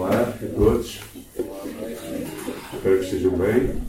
Olá 0.00 0.22
a 0.22 0.32
todos. 0.32 0.98
Espero 2.72 2.98
que 2.98 3.04
estejam 3.04 3.32
bem. 3.32 3.82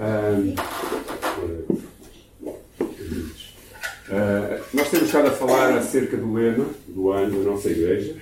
Um, 0.00 0.54
uh, 4.08 4.64
nós 4.72 4.88
temos 4.88 5.06
estado 5.08 5.28
a 5.28 5.32
falar 5.32 5.76
acerca 5.76 6.16
do 6.16 6.32
lema 6.32 6.70
do 6.88 7.10
ano 7.10 7.44
da 7.44 7.50
nossa 7.50 7.68
igreja 7.68 8.16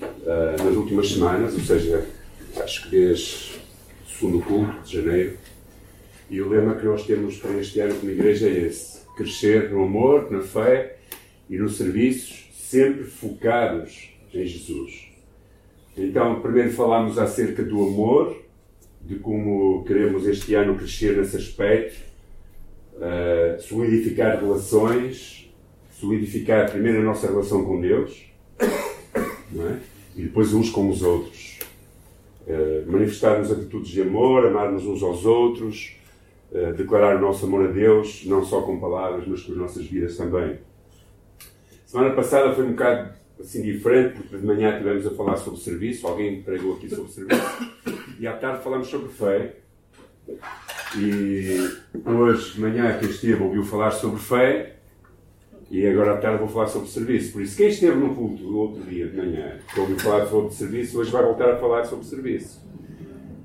uh, 0.00 0.64
nas 0.64 0.74
últimas 0.74 1.12
semanas, 1.12 1.54
ou 1.54 1.60
seja, 1.60 2.08
acho 2.56 2.82
que 2.82 2.88
desde 2.90 3.60
o 4.04 4.10
segundo 4.18 4.44
culto 4.44 4.82
de 4.82 4.94
janeiro. 4.94 5.38
E 6.28 6.42
o 6.42 6.48
lema 6.48 6.74
que 6.74 6.86
nós 6.86 7.06
temos 7.06 7.36
para 7.36 7.52
este 7.52 7.78
ano 7.78 7.94
como 7.94 8.10
igreja 8.10 8.48
é 8.48 8.66
esse: 8.66 8.98
crescer 9.16 9.70
no 9.70 9.84
amor, 9.84 10.28
na 10.32 10.40
fé 10.40 10.96
e 11.48 11.56
nos 11.56 11.76
serviços, 11.76 12.47
sempre 12.68 13.04
focados 13.04 14.10
em 14.32 14.44
Jesus. 14.44 15.08
Então, 15.96 16.40
primeiro 16.40 16.70
falámos 16.70 17.18
acerca 17.18 17.62
do 17.62 17.82
amor, 17.82 18.36
de 19.00 19.16
como 19.16 19.82
queremos 19.84 20.26
este 20.26 20.54
ano 20.54 20.76
crescer 20.76 21.16
nesse 21.16 21.38
aspecto, 21.38 21.98
uh, 22.96 23.60
solidificar 23.62 24.38
relações, 24.38 25.50
solidificar 25.92 26.70
primeiro 26.70 26.98
a 27.00 27.04
nossa 27.04 27.26
relação 27.26 27.64
com 27.64 27.80
Deus, 27.80 28.26
é? 28.60 29.76
e 30.14 30.22
depois 30.24 30.52
uns 30.52 30.68
com 30.68 30.90
os 30.90 31.02
outros. 31.02 31.60
Uh, 32.46 32.90
manifestarmos 32.90 33.50
atitudes 33.50 33.88
de 33.88 34.02
amor, 34.02 34.46
amarmos 34.46 34.84
uns 34.84 35.02
aos 35.02 35.24
outros, 35.24 35.96
uh, 36.52 36.74
declarar 36.74 37.16
o 37.16 37.20
nosso 37.20 37.46
amor 37.46 37.70
a 37.70 37.72
Deus, 37.72 38.24
não 38.26 38.44
só 38.44 38.60
com 38.60 38.78
palavras, 38.78 39.26
mas 39.26 39.42
com 39.42 39.52
as 39.52 39.58
nossas 39.58 39.86
vidas 39.86 40.18
também. 40.18 40.58
Semana 41.88 42.14
passada 42.14 42.52
foi 42.52 42.66
um 42.66 42.72
bocado 42.72 43.14
assim 43.40 43.62
diferente, 43.62 44.18
porque 44.18 44.36
de 44.36 44.44
manhã 44.44 44.72
estivemos 44.72 45.06
a 45.06 45.10
falar 45.12 45.38
sobre 45.38 45.58
serviço, 45.58 46.06
alguém 46.06 46.42
pregou 46.42 46.74
aqui 46.74 46.86
sobre 46.86 47.10
serviço, 47.10 47.40
e 48.20 48.26
à 48.26 48.36
tarde 48.36 48.62
falamos 48.62 48.88
sobre 48.88 49.08
fé. 49.08 49.54
E 50.98 51.66
hoje 52.04 52.52
de 52.52 52.60
manhã 52.60 52.98
quem 52.98 53.08
esteve 53.08 53.42
ouviu 53.42 53.64
falar 53.64 53.90
sobre 53.92 54.20
fé, 54.20 54.76
e 55.70 55.86
agora 55.86 56.12
à 56.12 56.16
tarde 56.18 56.40
vou 56.40 56.48
falar 56.48 56.66
sobre 56.66 56.90
serviço. 56.90 57.32
Por 57.32 57.40
isso, 57.40 57.56
quem 57.56 57.68
esteve 57.68 57.96
no 57.96 58.14
culto 58.14 58.42
do 58.42 58.58
outro 58.58 58.82
dia 58.82 59.08
de 59.08 59.16
manhã, 59.16 59.58
que 59.72 59.80
ouviu 59.80 59.98
falar 59.98 60.26
sobre 60.26 60.52
serviço, 60.52 61.00
hoje 61.00 61.10
vai 61.10 61.22
voltar 61.22 61.54
a 61.54 61.56
falar 61.56 61.84
sobre 61.86 62.04
serviço. 62.04 62.62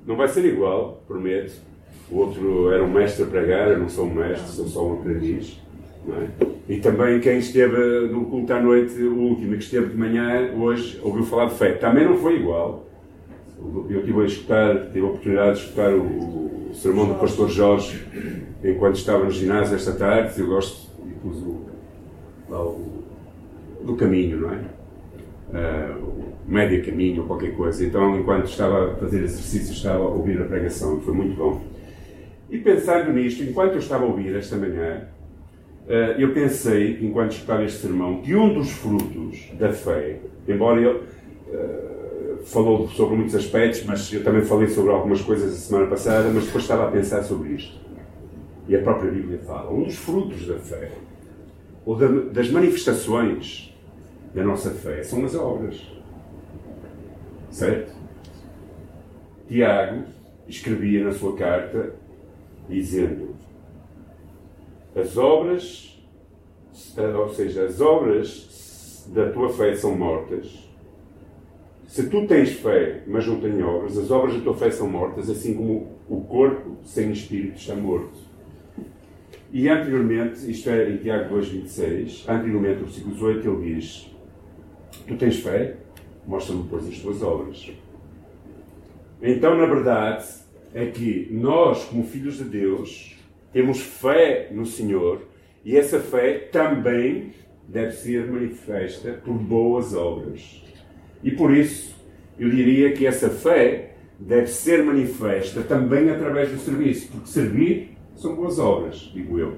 Não 0.06 0.16
vai 0.16 0.28
ser 0.28 0.44
igual, 0.44 1.02
prometo. 1.06 1.54
O 2.10 2.18
outro 2.18 2.70
era 2.70 2.84
um 2.84 2.92
mestre 2.92 3.24
a 3.24 3.26
pregar, 3.26 3.70
eu 3.70 3.78
não 3.78 3.88
sou 3.88 4.04
um 4.04 4.12
mestre, 4.12 4.46
sou 4.48 4.68
só 4.68 4.86
um 4.86 5.00
aprendiz. 5.00 5.63
É? 6.12 6.46
E 6.68 6.78
também 6.78 7.20
quem 7.20 7.38
esteve 7.38 8.08
no 8.08 8.26
culto 8.26 8.52
à 8.52 8.60
noite, 8.60 8.94
o 9.02 9.16
último, 9.16 9.52
que 9.52 9.64
esteve 9.64 9.90
de 9.90 9.96
manhã, 9.96 10.50
hoje, 10.54 11.00
ouviu 11.02 11.24
falar 11.24 11.46
de 11.46 11.54
fé. 11.54 11.72
Também 11.72 12.04
não 12.04 12.16
foi 12.16 12.36
igual. 12.36 12.86
Eu 13.88 14.02
tive 14.04 14.22
a 14.22 14.24
escutar, 14.24 14.86
tive 14.86 15.00
a 15.00 15.08
oportunidade 15.08 15.58
de 15.58 15.64
escutar 15.64 15.92
o, 15.92 16.70
o 16.70 16.70
sermão 16.74 17.06
do 17.06 17.14
pastor 17.14 17.48
Jorge 17.48 18.04
enquanto 18.62 18.96
estava 18.96 19.24
no 19.24 19.30
ginásio 19.30 19.76
esta 19.76 19.92
tarde. 19.92 20.38
Eu 20.38 20.46
gosto, 20.46 20.90
e 21.06 21.12
pus 21.12 21.36
o, 21.38 21.64
o, 22.50 23.84
do 23.84 23.96
caminho, 23.96 24.40
não 24.40 24.52
é? 24.52 24.60
Uh, 25.54 26.02
o 26.02 26.50
médio 26.50 26.84
caminho 26.84 27.22
ou 27.22 27.28
qualquer 27.28 27.54
coisa. 27.54 27.84
Então, 27.84 28.18
enquanto 28.18 28.46
estava 28.46 28.92
a 28.92 28.96
fazer 28.96 29.22
exercício, 29.22 29.72
estava 29.72 30.02
a 30.02 30.08
ouvir 30.08 30.40
a 30.40 30.44
pregação. 30.44 31.00
Foi 31.00 31.14
muito 31.14 31.36
bom. 31.36 31.62
E 32.50 32.58
pensando 32.58 33.12
nisto, 33.12 33.42
enquanto 33.42 33.72
eu 33.72 33.78
estava 33.78 34.04
a 34.04 34.08
ouvir 34.08 34.34
esta 34.34 34.56
manhã, 34.56 35.08
eu 36.18 36.32
pensei, 36.32 36.98
enquanto 37.02 37.32
escutava 37.32 37.64
este 37.64 37.80
sermão, 37.80 38.22
que 38.22 38.34
um 38.34 38.54
dos 38.54 38.70
frutos 38.70 39.50
da 39.58 39.72
fé, 39.72 40.18
embora 40.48 40.80
ele 40.80 40.88
uh, 40.88 42.38
falou 42.44 42.88
sobre 42.88 43.16
muitos 43.16 43.34
aspectos, 43.34 43.84
mas 43.84 44.10
eu 44.12 44.24
também 44.24 44.42
falei 44.42 44.68
sobre 44.68 44.92
algumas 44.92 45.20
coisas 45.20 45.52
a 45.52 45.56
semana 45.56 45.86
passada, 45.86 46.30
mas 46.30 46.46
depois 46.46 46.64
estava 46.64 46.88
a 46.88 46.90
pensar 46.90 47.22
sobre 47.22 47.50
isto. 47.50 47.78
E 48.66 48.74
a 48.74 48.80
própria 48.80 49.10
Bíblia 49.10 49.38
fala. 49.40 49.70
Um 49.70 49.82
dos 49.82 49.96
frutos 49.96 50.46
da 50.46 50.58
fé, 50.58 50.90
ou 51.84 51.96
da, 51.96 52.08
das 52.08 52.48
manifestações 52.50 53.74
da 54.34 54.42
nossa 54.42 54.70
fé, 54.70 55.02
são 55.02 55.22
as 55.24 55.34
obras. 55.34 55.82
Certo? 57.50 57.92
Tiago 59.46 60.04
escrevia 60.48 61.04
na 61.04 61.12
sua 61.12 61.36
carta 61.36 61.94
dizendo 62.68 63.23
as 64.94 65.16
obras, 65.16 65.98
ou 67.18 67.28
seja, 67.30 67.64
as 67.64 67.80
obras 67.80 69.08
da 69.12 69.30
tua 69.30 69.48
fé 69.50 69.74
são 69.74 69.96
mortas. 69.96 70.64
Se 71.86 72.08
tu 72.08 72.26
tens 72.26 72.52
fé, 72.54 73.02
mas 73.06 73.26
não 73.26 73.40
tens 73.40 73.62
obras, 73.62 73.98
as 73.98 74.10
obras 74.10 74.34
da 74.34 74.40
tua 74.40 74.54
fé 74.54 74.70
são 74.70 74.88
mortas, 74.88 75.30
assim 75.30 75.54
como 75.54 75.92
o 76.08 76.20
corpo 76.22 76.76
sem 76.82 77.12
espírito 77.12 77.56
está 77.56 77.74
morto. 77.74 78.18
E 79.52 79.68
anteriormente, 79.68 80.50
isto 80.50 80.68
é 80.70 80.90
em 80.90 80.96
Tiago 80.96 81.36
2,26, 81.36 82.28
anteriormente, 82.28 82.80
no 82.80 82.86
versículo 82.86 83.14
18, 83.14 83.48
ele 83.48 83.74
diz: 83.74 84.10
Tu 85.06 85.16
tens 85.16 85.36
fé, 85.38 85.76
mostra-me, 86.26 86.64
pois, 86.68 86.88
as 86.88 86.98
tuas 86.98 87.22
obras. 87.22 87.70
Então, 89.22 89.56
na 89.56 89.66
verdade, 89.66 90.26
é 90.74 90.86
que 90.86 91.28
nós, 91.30 91.84
como 91.84 92.02
filhos 92.02 92.38
de 92.38 92.44
Deus, 92.44 93.13
temos 93.54 93.80
fé 93.80 94.48
no 94.50 94.66
Senhor 94.66 95.22
e 95.64 95.76
essa 95.76 96.00
fé 96.00 96.48
também 96.50 97.32
deve 97.68 97.92
ser 97.92 98.26
manifesta 98.26 99.12
por 99.24 99.34
boas 99.34 99.94
obras. 99.94 100.62
E 101.22 101.30
por 101.30 101.56
isso, 101.56 101.94
eu 102.38 102.50
diria 102.50 102.92
que 102.92 103.06
essa 103.06 103.30
fé 103.30 103.92
deve 104.18 104.48
ser 104.48 104.82
manifesta 104.82 105.62
também 105.62 106.10
através 106.10 106.50
do 106.50 106.58
serviço, 106.58 107.08
porque 107.12 107.28
servir 107.28 107.96
são 108.16 108.34
boas 108.34 108.58
obras, 108.58 109.10
digo 109.14 109.38
eu. 109.38 109.54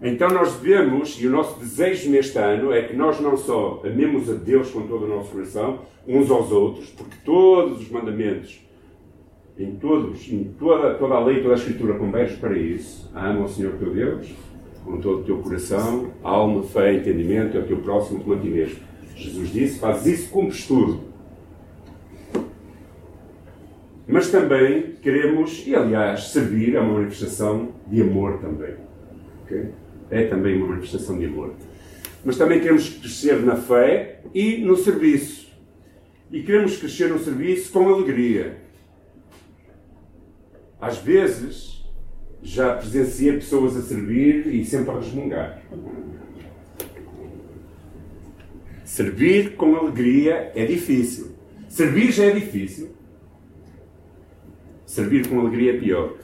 Então 0.00 0.28
nós 0.28 0.54
devemos, 0.54 1.20
e 1.20 1.26
o 1.26 1.30
nosso 1.30 1.58
desejo 1.58 2.08
neste 2.10 2.38
ano 2.38 2.72
é 2.72 2.82
que 2.82 2.94
nós 2.94 3.20
não 3.20 3.36
só 3.36 3.82
amemos 3.84 4.30
a 4.30 4.34
Deus 4.34 4.70
com 4.70 4.86
todo 4.86 5.06
o 5.06 5.08
nosso 5.08 5.30
coração, 5.32 5.80
uns 6.06 6.30
aos 6.30 6.52
outros, 6.52 6.90
porque 6.90 7.16
todos 7.24 7.80
os 7.80 7.90
mandamentos 7.90 8.63
em 9.58 9.76
todos, 9.76 10.30
em 10.30 10.44
toda, 10.58 10.94
toda 10.94 11.14
a 11.14 11.24
lei, 11.24 11.42
toda 11.42 11.54
a 11.54 11.56
escritura 11.56 11.94
converge 11.94 12.36
para 12.36 12.56
isso. 12.56 13.10
Ama 13.14 13.44
o 13.44 13.48
Senhor 13.48 13.74
teu 13.74 13.92
Deus 13.92 14.28
com 14.84 15.00
todo 15.00 15.20
o 15.20 15.24
teu 15.24 15.38
coração, 15.38 16.10
alma, 16.22 16.62
fé, 16.62 16.94
entendimento, 16.94 17.56
é 17.56 17.60
o 17.60 17.66
teu 17.66 17.78
próximo 17.78 18.20
como 18.20 18.34
a 18.34 18.38
ti 18.38 18.48
mesmo. 18.48 18.78
Jesus 19.16 19.50
disse, 19.52 19.78
faz 19.78 20.04
isso, 20.06 20.30
cumpres 20.30 20.66
tudo. 20.66 21.00
Mas 24.06 24.30
também 24.30 24.96
queremos, 25.00 25.66
e 25.66 25.74
aliás, 25.74 26.28
servir 26.28 26.74
é 26.74 26.80
uma 26.80 26.94
manifestação 26.94 27.70
de 27.86 28.02
amor 28.02 28.38
também. 28.40 28.74
Okay? 29.44 29.70
É 30.10 30.26
também 30.26 30.56
uma 30.58 30.68
manifestação 30.68 31.18
de 31.18 31.24
amor. 31.24 31.54
Mas 32.22 32.36
também 32.36 32.60
queremos 32.60 32.88
crescer 32.90 33.40
na 33.40 33.56
fé 33.56 34.20
e 34.34 34.58
no 34.58 34.76
serviço. 34.76 35.50
E 36.30 36.42
queremos 36.42 36.76
crescer 36.76 37.08
no 37.08 37.18
serviço 37.18 37.72
com 37.72 37.88
alegria 37.88 38.63
às 40.84 40.98
vezes, 40.98 41.82
já 42.42 42.74
presenciei 42.74 43.32
pessoas 43.32 43.74
a 43.74 43.80
servir 43.80 44.46
e 44.46 44.64
sempre 44.66 44.90
a 44.90 44.98
resmungar. 44.98 45.62
Servir 48.84 49.56
com 49.56 49.74
alegria 49.76 50.52
é 50.54 50.66
difícil. 50.66 51.32
Servir 51.68 52.12
já 52.12 52.24
é 52.24 52.30
difícil. 52.32 52.90
Servir 54.84 55.26
com 55.26 55.40
alegria 55.40 55.74
é 55.74 55.78
pior. 55.78 56.18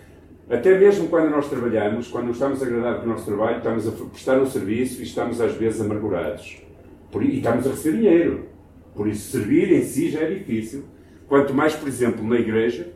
Até 0.49 0.79
mesmo 0.79 1.09
quando 1.09 1.31
nós 1.31 1.49
trabalhamos, 1.49 2.09
quando 2.09 2.27
não 2.27 2.33
estamos 2.33 2.63
agradados 2.63 3.01
com 3.01 3.07
o 3.07 3.13
nosso 3.13 3.25
trabalho, 3.25 3.57
estamos 3.57 3.89
a 3.89 3.93
prestar 3.93 4.39
um 4.41 4.47
serviço 4.47 5.01
e 5.01 5.05
estamos 5.05 5.41
às 5.41 5.55
vezes 5.55 5.81
amargurados. 5.81 6.59
e 7.19 7.39
estamos 7.39 7.67
a 7.67 7.71
receber 7.71 7.97
dinheiro. 7.97 8.47
Por 8.95 9.09
isso, 9.09 9.31
servir 9.31 9.73
em 9.73 9.83
si 9.83 10.11
já 10.11 10.21
é 10.21 10.35
difícil. 10.35 10.85
Quanto 11.27 11.55
mais, 11.55 11.75
por 11.75 11.89
exemplo, 11.89 12.23
na 12.27 12.37
igreja, 12.37 12.93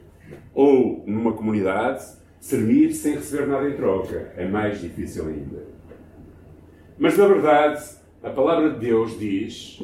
ou 0.54 1.02
numa 1.06 1.32
comunidade, 1.32 2.04
servir 2.40 2.92
sem 2.92 3.14
receber 3.14 3.46
nada 3.46 3.68
em 3.68 3.76
troca. 3.76 4.32
É 4.36 4.46
mais 4.46 4.80
difícil 4.80 5.26
ainda. 5.28 5.64
Mas 6.98 7.16
na 7.16 7.26
verdade, 7.26 7.82
a 8.22 8.30
palavra 8.30 8.70
de 8.70 8.80
Deus 8.80 9.18
diz: 9.18 9.82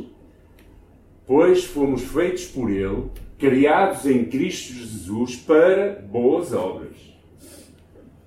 Pois 1.26 1.64
fomos 1.64 2.02
feitos 2.02 2.46
por 2.46 2.70
Ele, 2.70 3.10
criados 3.38 4.06
em 4.06 4.24
Cristo 4.24 4.74
Jesus 4.74 5.36
para 5.36 6.00
boas 6.10 6.52
obras, 6.52 6.96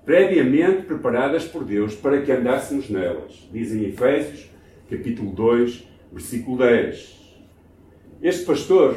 previamente 0.05 0.83
preparadas 0.83 1.45
por 1.45 1.63
Deus 1.63 1.95
para 1.95 2.21
que 2.21 2.31
andássemos 2.31 2.89
nelas. 2.89 3.47
Diz 3.51 3.73
em 3.73 3.85
Efésios, 3.85 4.49
capítulo 4.89 5.31
2, 5.31 5.87
versículo 6.11 6.57
10. 6.57 7.21
Este 8.21 8.45
pastor 8.45 8.95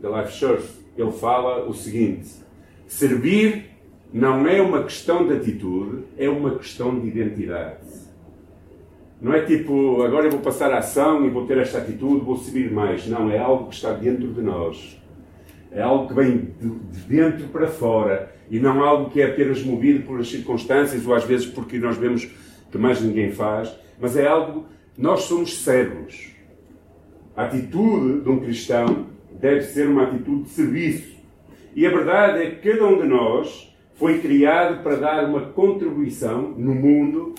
da 0.00 0.20
Life 0.20 0.32
Church, 0.32 0.66
ele 0.96 1.12
fala 1.12 1.68
o 1.68 1.72
seguinte: 1.72 2.41
Servir 2.92 3.70
não 4.12 4.46
é 4.46 4.60
uma 4.60 4.82
questão 4.84 5.26
de 5.26 5.32
atitude, 5.32 6.04
é 6.18 6.28
uma 6.28 6.58
questão 6.58 7.00
de 7.00 7.08
identidade. 7.08 7.78
Não 9.18 9.32
é 9.32 9.40
tipo, 9.46 10.02
agora 10.02 10.26
eu 10.26 10.30
vou 10.30 10.40
passar 10.40 10.70
a 10.70 10.78
ação 10.78 11.24
e 11.24 11.30
vou 11.30 11.46
ter 11.46 11.56
esta 11.56 11.78
atitude, 11.78 12.22
vou 12.22 12.36
subir 12.36 12.70
mais. 12.70 13.08
Não, 13.08 13.30
é 13.30 13.38
algo 13.38 13.70
que 13.70 13.76
está 13.76 13.94
dentro 13.94 14.28
de 14.28 14.42
nós. 14.42 15.00
É 15.70 15.80
algo 15.80 16.06
que 16.06 16.14
vem 16.14 16.50
de 16.60 17.00
dentro 17.08 17.48
para 17.48 17.66
fora. 17.66 18.30
E 18.50 18.60
não 18.60 18.84
algo 18.84 19.10
que 19.10 19.22
é 19.22 19.24
apenas 19.24 19.62
movido 19.62 20.04
por 20.04 20.20
as 20.20 20.28
circunstâncias 20.28 21.06
ou 21.06 21.14
às 21.14 21.24
vezes 21.24 21.46
porque 21.46 21.78
nós 21.78 21.96
vemos 21.96 22.30
que 22.70 22.76
mais 22.76 23.00
ninguém 23.00 23.32
faz. 23.32 23.74
Mas 23.98 24.18
é 24.18 24.26
algo, 24.26 24.66
nós 24.98 25.22
somos 25.22 25.62
servos. 25.62 26.30
A 27.34 27.44
atitude 27.44 28.20
de 28.20 28.28
um 28.28 28.38
cristão 28.38 29.06
deve 29.40 29.62
ser 29.62 29.88
uma 29.88 30.02
atitude 30.02 30.42
de 30.42 30.50
serviço. 30.50 31.11
E 31.74 31.86
a 31.86 31.90
verdade 31.90 32.42
é 32.42 32.50
que 32.50 32.70
cada 32.70 32.86
um 32.86 33.00
de 33.00 33.06
nós 33.06 33.74
foi 33.94 34.18
criado 34.18 34.82
para 34.82 34.96
dar 34.96 35.24
uma 35.24 35.40
contribuição 35.40 36.50
no 36.50 36.74
mundo 36.74 37.34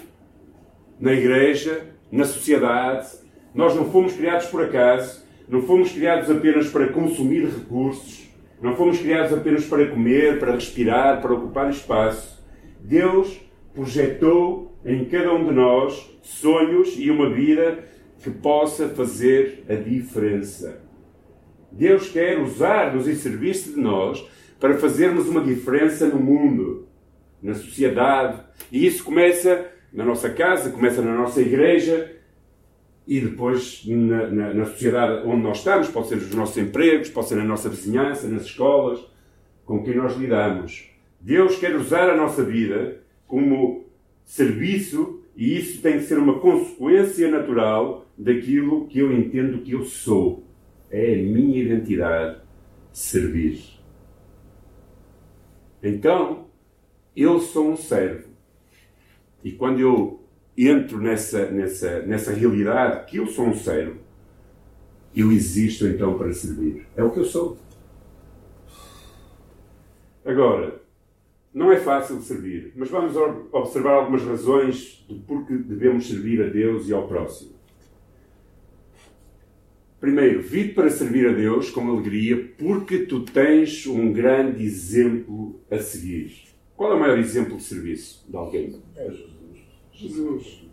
na 0.99 1.13
igreja, 1.13 1.87
na 2.11 2.23
sociedade. 2.23 3.07
Nós 3.53 3.75
não 3.75 3.91
fomos 3.91 4.13
criados 4.13 4.47
por 4.47 4.63
acaso, 4.63 5.23
não 5.47 5.61
fomos 5.61 5.91
criados 5.91 6.31
apenas 6.31 6.69
para 6.69 6.87
consumir 6.87 7.45
recursos, 7.45 8.29
não 8.61 8.75
fomos 8.75 8.99
criados 8.99 9.33
apenas 9.33 9.65
para 9.65 9.87
comer, 9.87 10.39
para 10.39 10.53
respirar, 10.53 11.21
para 11.21 11.33
ocupar 11.33 11.69
espaço. 11.69 12.43
Deus 12.79 13.39
projetou 13.73 14.75
em 14.85 15.05
cada 15.05 15.33
um 15.33 15.45
de 15.45 15.51
nós 15.51 16.17
sonhos 16.21 16.95
e 16.97 17.11
uma 17.11 17.29
vida 17.29 17.83
que 18.23 18.29
possa 18.29 18.87
fazer 18.89 19.65
a 19.67 19.75
diferença. 19.75 20.82
Deus 21.73 22.09
quer 22.09 22.39
usar-nos 22.39 23.07
e 23.07 23.15
servir-se 23.15 23.73
de 23.73 23.79
nós 23.79 24.23
para 24.59 24.77
fazermos 24.77 25.27
uma 25.27 25.41
diferença 25.41 26.07
no 26.07 26.19
mundo, 26.19 26.87
na 27.41 27.55
sociedade. 27.55 28.41
E 28.71 28.85
isso 28.85 29.03
começa 29.03 29.69
na 29.91 30.05
nossa 30.05 30.29
casa, 30.29 30.69
começa 30.69 31.01
na 31.01 31.13
nossa 31.13 31.41
igreja 31.41 32.15
e 33.07 33.19
depois 33.19 33.83
na, 33.85 34.27
na, 34.27 34.53
na, 34.53 34.65
sociedade 34.65 35.27
onde 35.27 35.43
nós 35.43 35.57
estamos, 35.57 35.89
pode 35.89 36.07
ser 36.07 36.15
nos 36.15 36.33
nossos 36.33 36.57
empregos, 36.57 37.09
pode 37.09 37.27
ser 37.27 37.35
na 37.35 37.43
nossa 37.43 37.69
vizinhança, 37.69 38.27
nas 38.27 38.43
escolas, 38.43 38.99
com 39.65 39.83
quem 39.83 39.95
nós 39.95 40.15
lidamos. 40.15 40.89
Deus 41.19 41.57
quer 41.57 41.75
usar 41.75 42.09
a 42.09 42.15
nossa 42.15 42.43
vida 42.43 43.01
como 43.27 43.85
serviço 44.23 45.21
e 45.35 45.57
isso 45.57 45.81
tem 45.81 45.93
que 45.93 46.03
ser 46.03 46.17
uma 46.17 46.39
consequência 46.39 47.29
natural 47.29 48.05
daquilo 48.17 48.87
que 48.87 48.99
eu 48.99 49.11
entendo 49.11 49.63
que 49.63 49.71
eu 49.71 49.83
sou. 49.83 50.42
É 50.93 51.15
a 51.15 51.17
minha 51.17 51.63
identidade 51.63 52.39
servir. 52.91 53.63
Então, 55.81 56.45
eu 57.15 57.39
sou 57.39 57.71
um 57.71 57.75
servo. 57.75 58.29
E 59.43 59.51
quando 59.53 59.79
eu 59.79 60.23
entro 60.55 60.99
nessa, 60.99 61.49
nessa, 61.49 62.03
nessa 62.03 62.31
realidade 62.31 63.09
que 63.09 63.17
eu 63.17 63.25
sou 63.25 63.47
um 63.47 63.55
servo, 63.55 64.01
eu 65.15 65.31
existo 65.31 65.87
então 65.87 66.15
para 66.15 66.31
servir. 66.31 66.85
É 66.95 67.03
o 67.03 67.09
que 67.09 67.21
eu 67.21 67.25
sou. 67.25 67.57
Agora, 70.23 70.79
não 71.51 71.71
é 71.71 71.79
fácil 71.79 72.21
servir, 72.21 72.71
mas 72.75 72.91
vamos 72.91 73.15
observar 73.51 73.93
algumas 73.93 74.21
razões 74.23 75.03
de 75.09 75.15
por 75.15 75.43
que 75.47 75.57
devemos 75.57 76.07
servir 76.07 76.39
a 76.43 76.49
Deus 76.49 76.87
e 76.87 76.93
ao 76.93 77.07
próximo. 77.07 77.52
Primeiro, 80.03 80.41
vive 80.41 80.73
para 80.73 80.89
servir 80.89 81.29
a 81.29 81.31
Deus 81.31 81.69
com 81.69 81.89
alegria 81.89 82.35
porque 82.57 83.05
tu 83.05 83.21
tens 83.21 83.87
um 83.87 84.11
grande 84.11 84.61
exemplo 84.61 85.61
a 85.71 85.79
seguir. 85.79 86.43
Qual 86.75 86.91
é 86.91 86.95
o 86.95 86.99
maior 86.99 87.17
exemplo 87.17 87.55
de 87.55 87.63
serviço 87.63 88.29
de 88.29 88.35
alguém? 88.35 88.83
É 88.97 89.09
Jesus. 89.93 90.67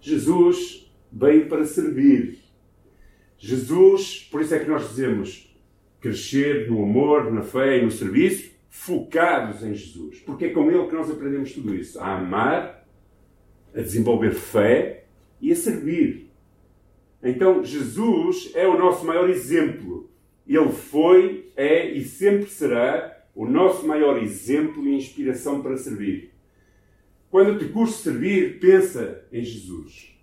Jesus 0.00 0.92
veio 1.12 1.48
para 1.48 1.64
servir. 1.64 2.40
Jesus, 3.38 4.28
por 4.28 4.40
isso 4.40 4.56
é 4.56 4.58
que 4.58 4.68
nós 4.68 4.88
dizemos 4.88 5.56
crescer 6.00 6.68
no 6.68 6.82
amor, 6.82 7.32
na 7.32 7.42
fé 7.42 7.78
e 7.78 7.84
no 7.84 7.92
serviço, 7.92 8.50
focados 8.70 9.62
em 9.62 9.72
Jesus. 9.72 10.18
Porque 10.18 10.46
é 10.46 10.50
com 10.50 10.68
Ele 10.68 10.88
que 10.88 10.96
nós 10.96 11.08
aprendemos 11.08 11.52
tudo 11.52 11.76
isso. 11.76 12.00
A 12.00 12.18
amar, 12.18 12.84
a 13.72 13.80
desenvolver 13.80 14.32
fé 14.32 15.04
e 15.40 15.52
a 15.52 15.54
servir. 15.54 16.31
Então, 17.22 17.64
Jesus 17.64 18.50
é 18.54 18.66
o 18.66 18.78
nosso 18.78 19.04
maior 19.06 19.30
exemplo. 19.30 20.10
Ele 20.46 20.72
foi, 20.72 21.52
é 21.56 21.90
e 21.90 22.02
sempre 22.04 22.46
será 22.46 23.22
o 23.34 23.46
nosso 23.46 23.86
maior 23.86 24.20
exemplo 24.22 24.86
e 24.86 24.94
inspiração 24.94 25.62
para 25.62 25.76
servir. 25.76 26.32
Quando 27.30 27.58
te 27.58 27.66
custa 27.66 28.10
servir, 28.10 28.58
pensa 28.58 29.24
em 29.32 29.42
Jesus. 29.42 30.14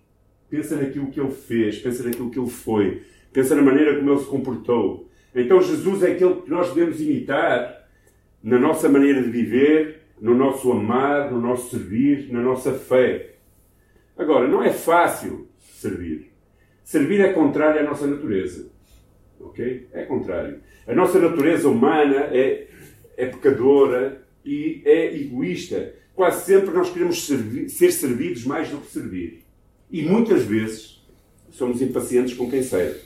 Pensa 0.48 0.76
naquilo 0.76 1.10
que 1.10 1.20
ele 1.20 1.30
fez, 1.30 1.78
pensa 1.78 2.04
naquilo 2.04 2.30
que 2.30 2.38
ele 2.38 2.50
foi, 2.50 3.02
pensa 3.32 3.54
na 3.54 3.62
maneira 3.62 3.96
como 3.96 4.10
ele 4.10 4.20
se 4.20 4.26
comportou. 4.26 5.08
Então 5.34 5.60
Jesus 5.60 6.02
é 6.02 6.12
aquele 6.12 6.42
que 6.42 6.50
nós 6.50 6.72
devemos 6.72 7.00
imitar 7.00 7.88
na 8.42 8.58
nossa 8.58 8.88
maneira 8.88 9.22
de 9.22 9.28
viver, 9.28 10.02
no 10.20 10.34
nosso 10.34 10.70
amar, 10.70 11.30
no 11.30 11.40
nosso 11.40 11.70
servir, 11.70 12.32
na 12.32 12.40
nossa 12.40 12.72
fé. 12.72 13.34
Agora, 14.16 14.46
não 14.46 14.62
é 14.62 14.72
fácil 14.72 15.48
servir. 15.58 16.30
Servir 16.90 17.20
é 17.20 17.32
contrário 17.32 17.82
à 17.82 17.84
nossa 17.84 18.04
natureza. 18.04 18.68
Ok? 19.38 19.86
É 19.92 20.02
contrário. 20.06 20.58
A 20.88 20.92
nossa 20.92 21.20
natureza 21.20 21.68
humana 21.68 22.16
é, 22.32 22.66
é 23.16 23.26
pecadora 23.26 24.26
e 24.44 24.82
é 24.84 25.14
egoísta 25.14 25.94
quase 26.16 26.46
sempre 26.46 26.74
nós 26.74 26.90
queremos 26.90 27.24
servir, 27.24 27.68
ser 27.68 27.92
servidos 27.92 28.44
mais 28.44 28.70
do 28.70 28.78
que 28.78 28.90
servir. 28.90 29.44
E 29.88 30.02
muitas 30.02 30.42
vezes 30.42 31.00
somos 31.52 31.80
impacientes 31.80 32.34
com 32.34 32.50
quem 32.50 32.60
serve. 32.60 32.98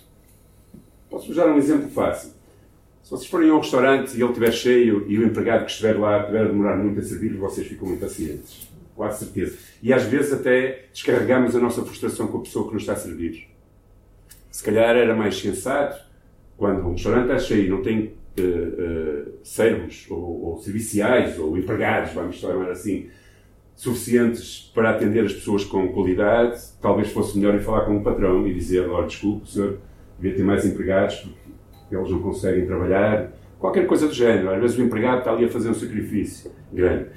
Posso-vos 1.10 1.36
dar 1.36 1.48
um 1.48 1.58
exemplo 1.58 1.90
fácil. 1.90 2.30
Se 3.02 3.10
vocês 3.10 3.28
forem 3.28 3.50
a 3.50 3.54
um 3.54 3.60
restaurante 3.60 4.16
e 4.16 4.22
ele 4.22 4.30
estiver 4.30 4.52
cheio 4.52 5.04
e 5.10 5.18
o 5.18 5.26
empregado 5.26 5.66
que 5.66 5.72
estiver 5.72 5.98
lá 5.98 6.20
estiver 6.20 6.46
a 6.46 6.48
demorar 6.48 6.78
muito 6.78 7.00
a 7.00 7.02
servir, 7.02 7.36
vocês 7.36 7.66
ficam 7.66 7.92
impacientes. 7.92 8.66
Quase 8.96 9.26
certeza. 9.26 9.58
E 9.82 9.92
às 9.92 10.04
vezes 10.04 10.32
até 10.32 10.86
descarregamos 10.90 11.54
a 11.54 11.60
nossa 11.60 11.84
frustração 11.84 12.28
com 12.28 12.38
a 12.38 12.42
pessoa 12.42 12.66
que 12.66 12.72
nos 12.72 12.84
está 12.84 12.94
a 12.94 12.96
servir. 12.96 13.52
Se 14.54 14.62
calhar 14.62 14.96
era 14.96 15.16
mais 15.16 15.36
sensato, 15.36 16.00
quando 16.56 16.86
um 16.86 16.92
restaurante 16.92 17.42
cheio 17.42 17.66
e 17.66 17.68
não 17.68 17.82
tem 17.82 18.14
uh, 18.38 18.40
uh, 18.40 19.32
servos 19.42 20.06
ou, 20.08 20.44
ou, 20.44 20.58
serviciais 20.58 21.36
ou 21.40 21.58
empregados, 21.58 22.12
vamos 22.12 22.36
chamar 22.36 22.70
assim, 22.70 23.08
suficientes 23.74 24.70
para 24.72 24.90
atender 24.90 25.24
as 25.24 25.32
pessoas 25.32 25.64
com 25.64 25.88
qualidade, 25.88 26.62
talvez 26.80 27.10
fosse 27.10 27.36
melhor 27.36 27.56
ir 27.56 27.64
falar 27.64 27.84
com 27.84 27.96
o 27.96 28.04
patrão 28.04 28.46
e 28.46 28.54
dizer, 28.54 28.88
olha, 28.88 29.08
desculpe, 29.08 29.50
senhor 29.50 29.80
devia 30.20 30.36
ter 30.36 30.44
mais 30.44 30.64
empregados 30.64 31.16
porque 31.16 31.96
eles 31.96 32.10
não 32.10 32.22
conseguem 32.22 32.64
trabalhar, 32.64 33.32
qualquer 33.58 33.88
coisa 33.88 34.06
do 34.06 34.14
género. 34.14 34.50
Às 34.50 34.60
vezes 34.60 34.78
o 34.78 34.82
empregado 34.82 35.18
está 35.18 35.32
ali 35.32 35.46
a 35.46 35.48
fazer 35.48 35.68
um 35.68 35.74
sacrifício 35.74 36.52
grande. 36.72 37.08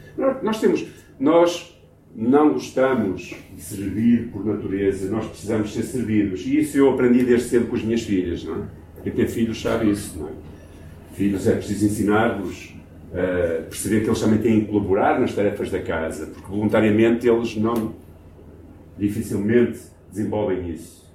Nós 0.41 0.60
temos, 0.60 0.88
nós 1.20 1.76
não 2.18 2.54
gostamos 2.54 3.36
de 3.54 3.62
servir 3.62 4.30
por 4.32 4.44
natureza, 4.44 5.08
nós 5.12 5.28
precisamos 5.28 5.72
ser 5.72 5.84
servidos. 5.84 6.44
E 6.48 6.60
isso 6.62 6.76
eu 6.76 6.90
aprendi 6.90 7.24
desde 7.24 7.50
cedo 7.50 7.68
com 7.68 7.76
as 7.76 7.84
minhas 7.84 8.02
filhas, 8.02 8.44
não 8.44 8.56
é? 8.56 8.68
Quem 9.04 9.14
tem 9.14 9.28
filhos 9.28 9.62
sabe 9.62 9.92
isso, 9.92 10.18
não 10.18 10.28
é? 10.28 10.32
filhos 11.14 11.48
é 11.48 11.56
preciso 11.56 11.86
ensinar-los 11.86 12.76
a 13.12 13.64
perceber 13.64 14.02
que 14.02 14.08
eles 14.08 14.20
também 14.20 14.40
têm 14.40 14.62
que 14.62 14.68
colaborar 14.68 15.20
nas 15.20 15.34
tarefas 15.34 15.72
da 15.72 15.82
casa, 15.82 16.28
porque 16.28 16.48
voluntariamente 16.48 17.28
eles 17.28 17.56
não 17.56 17.96
dificilmente 18.98 19.80
desenvolvem 20.10 20.70
isso. 20.70 21.12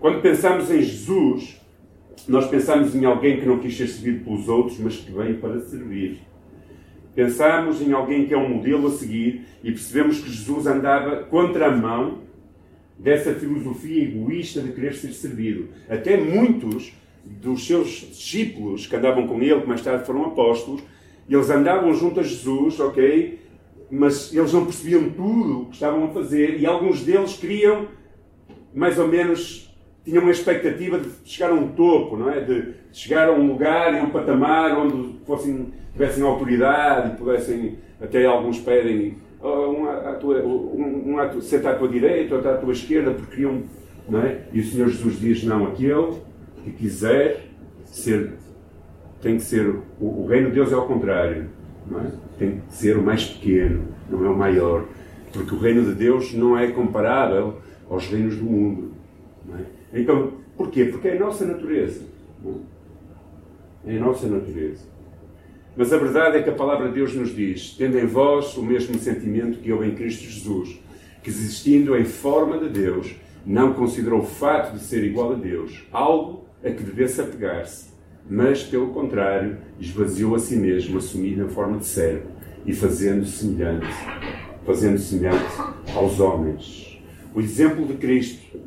Quando 0.00 0.20
pensamos 0.20 0.70
em 0.70 0.82
Jesus, 0.82 1.60
nós 2.26 2.48
pensamos 2.48 2.94
em 2.94 3.04
alguém 3.04 3.38
que 3.38 3.46
não 3.46 3.58
quis 3.58 3.76
ser 3.76 3.86
servido 3.88 4.24
pelos 4.24 4.48
outros, 4.48 4.78
mas 4.78 4.96
que 4.96 5.12
veio 5.12 5.38
para 5.38 5.60
servir. 5.60 6.20
Pensamos 7.18 7.82
em 7.82 7.92
alguém 7.92 8.26
que 8.26 8.32
é 8.32 8.38
um 8.38 8.48
modelo 8.48 8.86
a 8.86 8.90
seguir 8.92 9.44
e 9.64 9.72
percebemos 9.72 10.20
que 10.20 10.30
Jesus 10.30 10.68
andava 10.68 11.24
contramão 11.24 12.18
dessa 12.96 13.34
filosofia 13.34 14.04
egoísta 14.04 14.60
de 14.60 14.70
querer 14.70 14.94
ser 14.94 15.12
servido. 15.12 15.68
Até 15.88 16.16
muitos 16.16 16.92
dos 17.24 17.66
seus 17.66 17.88
discípulos 17.88 18.86
que 18.86 18.94
andavam 18.94 19.26
com 19.26 19.42
ele, 19.42 19.62
que 19.62 19.66
mais 19.66 19.82
tarde 19.82 20.06
foram 20.06 20.26
apóstolos, 20.26 20.80
eles 21.28 21.50
andavam 21.50 21.92
junto 21.92 22.20
a 22.20 22.22
Jesus, 22.22 22.78
ok? 22.78 23.40
Mas 23.90 24.32
eles 24.32 24.52
não 24.52 24.64
percebiam 24.64 25.10
tudo 25.10 25.62
o 25.62 25.66
que 25.66 25.74
estavam 25.74 26.04
a 26.04 26.08
fazer 26.10 26.60
e 26.60 26.66
alguns 26.66 27.02
deles 27.02 27.32
queriam, 27.32 27.88
mais 28.72 28.96
ou 28.96 29.08
menos, 29.08 29.67
tinham 30.08 30.22
uma 30.22 30.32
expectativa 30.32 30.98
de 30.98 31.10
chegar 31.22 31.50
a 31.50 31.54
um 31.54 31.68
topo, 31.68 32.16
não 32.16 32.30
é? 32.30 32.40
De 32.40 32.72
chegar 32.90 33.28
a 33.28 33.32
um 33.32 33.46
lugar 33.46 33.92
e 33.92 34.00
um 34.00 34.08
patamar 34.08 34.78
onde 34.78 35.18
fossem, 35.26 35.68
tivessem 35.92 36.24
autoridade 36.24 37.12
e 37.12 37.16
pudessem, 37.18 37.78
até 38.00 38.24
alguns 38.24 38.58
pedem, 38.58 39.18
oh, 39.42 39.70
um, 39.70 39.88
à 39.88 40.14
tua, 40.14 40.40
um, 40.42 41.12
um 41.12 41.18
à 41.18 41.28
tua, 41.28 41.42
senta 41.42 41.70
à 41.70 41.74
tua 41.74 41.88
direita, 41.88 42.36
outro 42.36 42.50
à 42.50 42.54
tua 42.54 42.72
esquerda, 42.72 43.10
porque 43.10 43.32
queriam, 43.32 43.62
não 44.08 44.22
é? 44.22 44.44
E 44.50 44.60
o 44.60 44.64
Senhor 44.64 44.88
Jesus 44.88 45.20
diz, 45.20 45.44
não, 45.44 45.66
aquele 45.66 46.14
que 46.64 46.70
quiser 46.70 47.44
ser, 47.84 48.32
tem 49.20 49.36
que 49.36 49.42
ser, 49.42 49.68
o, 50.00 50.22
o 50.22 50.26
reino 50.26 50.48
de 50.48 50.54
Deus 50.54 50.72
é 50.72 50.74
ao 50.74 50.86
contrário, 50.86 51.50
é? 51.92 52.10
tem 52.38 52.62
que 52.66 52.72
ser 52.72 52.96
o 52.96 53.02
mais 53.02 53.26
pequeno, 53.26 53.88
não 54.08 54.24
é 54.24 54.30
o 54.30 54.36
maior. 54.36 54.86
Porque 55.34 55.54
o 55.54 55.58
reino 55.58 55.84
de 55.84 55.92
Deus 55.92 56.32
não 56.32 56.56
é 56.58 56.68
comparável 56.68 57.58
aos 57.90 58.06
reinos 58.06 58.36
do 58.36 58.44
mundo. 58.44 58.92
É? 59.54 59.77
Então, 59.92 60.32
porquê? 60.56 60.86
Porque 60.86 61.08
é 61.08 61.16
a 61.16 61.20
nossa 61.20 61.46
natureza. 61.46 62.02
É 63.86 63.96
a 63.96 64.00
nossa 64.00 64.26
natureza. 64.26 64.84
Mas 65.76 65.92
a 65.92 65.96
verdade 65.96 66.38
é 66.38 66.42
que 66.42 66.50
a 66.50 66.54
palavra 66.54 66.88
de 66.88 66.94
Deus 66.94 67.14
nos 67.14 67.34
diz: 67.34 67.74
tendo 67.76 67.98
em 67.98 68.06
vós 68.06 68.56
o 68.56 68.62
mesmo 68.62 68.98
sentimento 68.98 69.60
que 69.60 69.72
houve 69.72 69.86
em 69.86 69.94
Cristo 69.94 70.24
Jesus, 70.24 70.80
que 71.22 71.30
existindo 71.30 71.96
em 71.96 72.04
forma 72.04 72.58
de 72.58 72.68
Deus, 72.68 73.14
não 73.46 73.72
considerou 73.72 74.20
o 74.20 74.26
fato 74.26 74.74
de 74.74 74.80
ser 74.80 75.04
igual 75.04 75.32
a 75.32 75.36
Deus 75.36 75.86
algo 75.92 76.44
a 76.64 76.70
que 76.70 76.82
devesse 76.82 77.20
apegar-se, 77.20 77.90
mas, 78.28 78.62
pelo 78.62 78.88
contrário, 78.88 79.58
esvaziou 79.78 80.34
a 80.34 80.38
si 80.38 80.56
mesmo, 80.56 80.98
assumindo 80.98 81.44
a 81.44 81.48
forma 81.48 81.78
de 81.78 81.86
servo 81.86 82.26
e 82.66 82.74
fazendo 82.74 83.24
semelhante, 83.24 83.86
fazendo 84.66 84.98
semelhante 84.98 85.46
aos 85.94 86.20
homens. 86.20 87.00
O 87.34 87.40
exemplo 87.40 87.86
de 87.86 87.94
Cristo, 87.94 88.60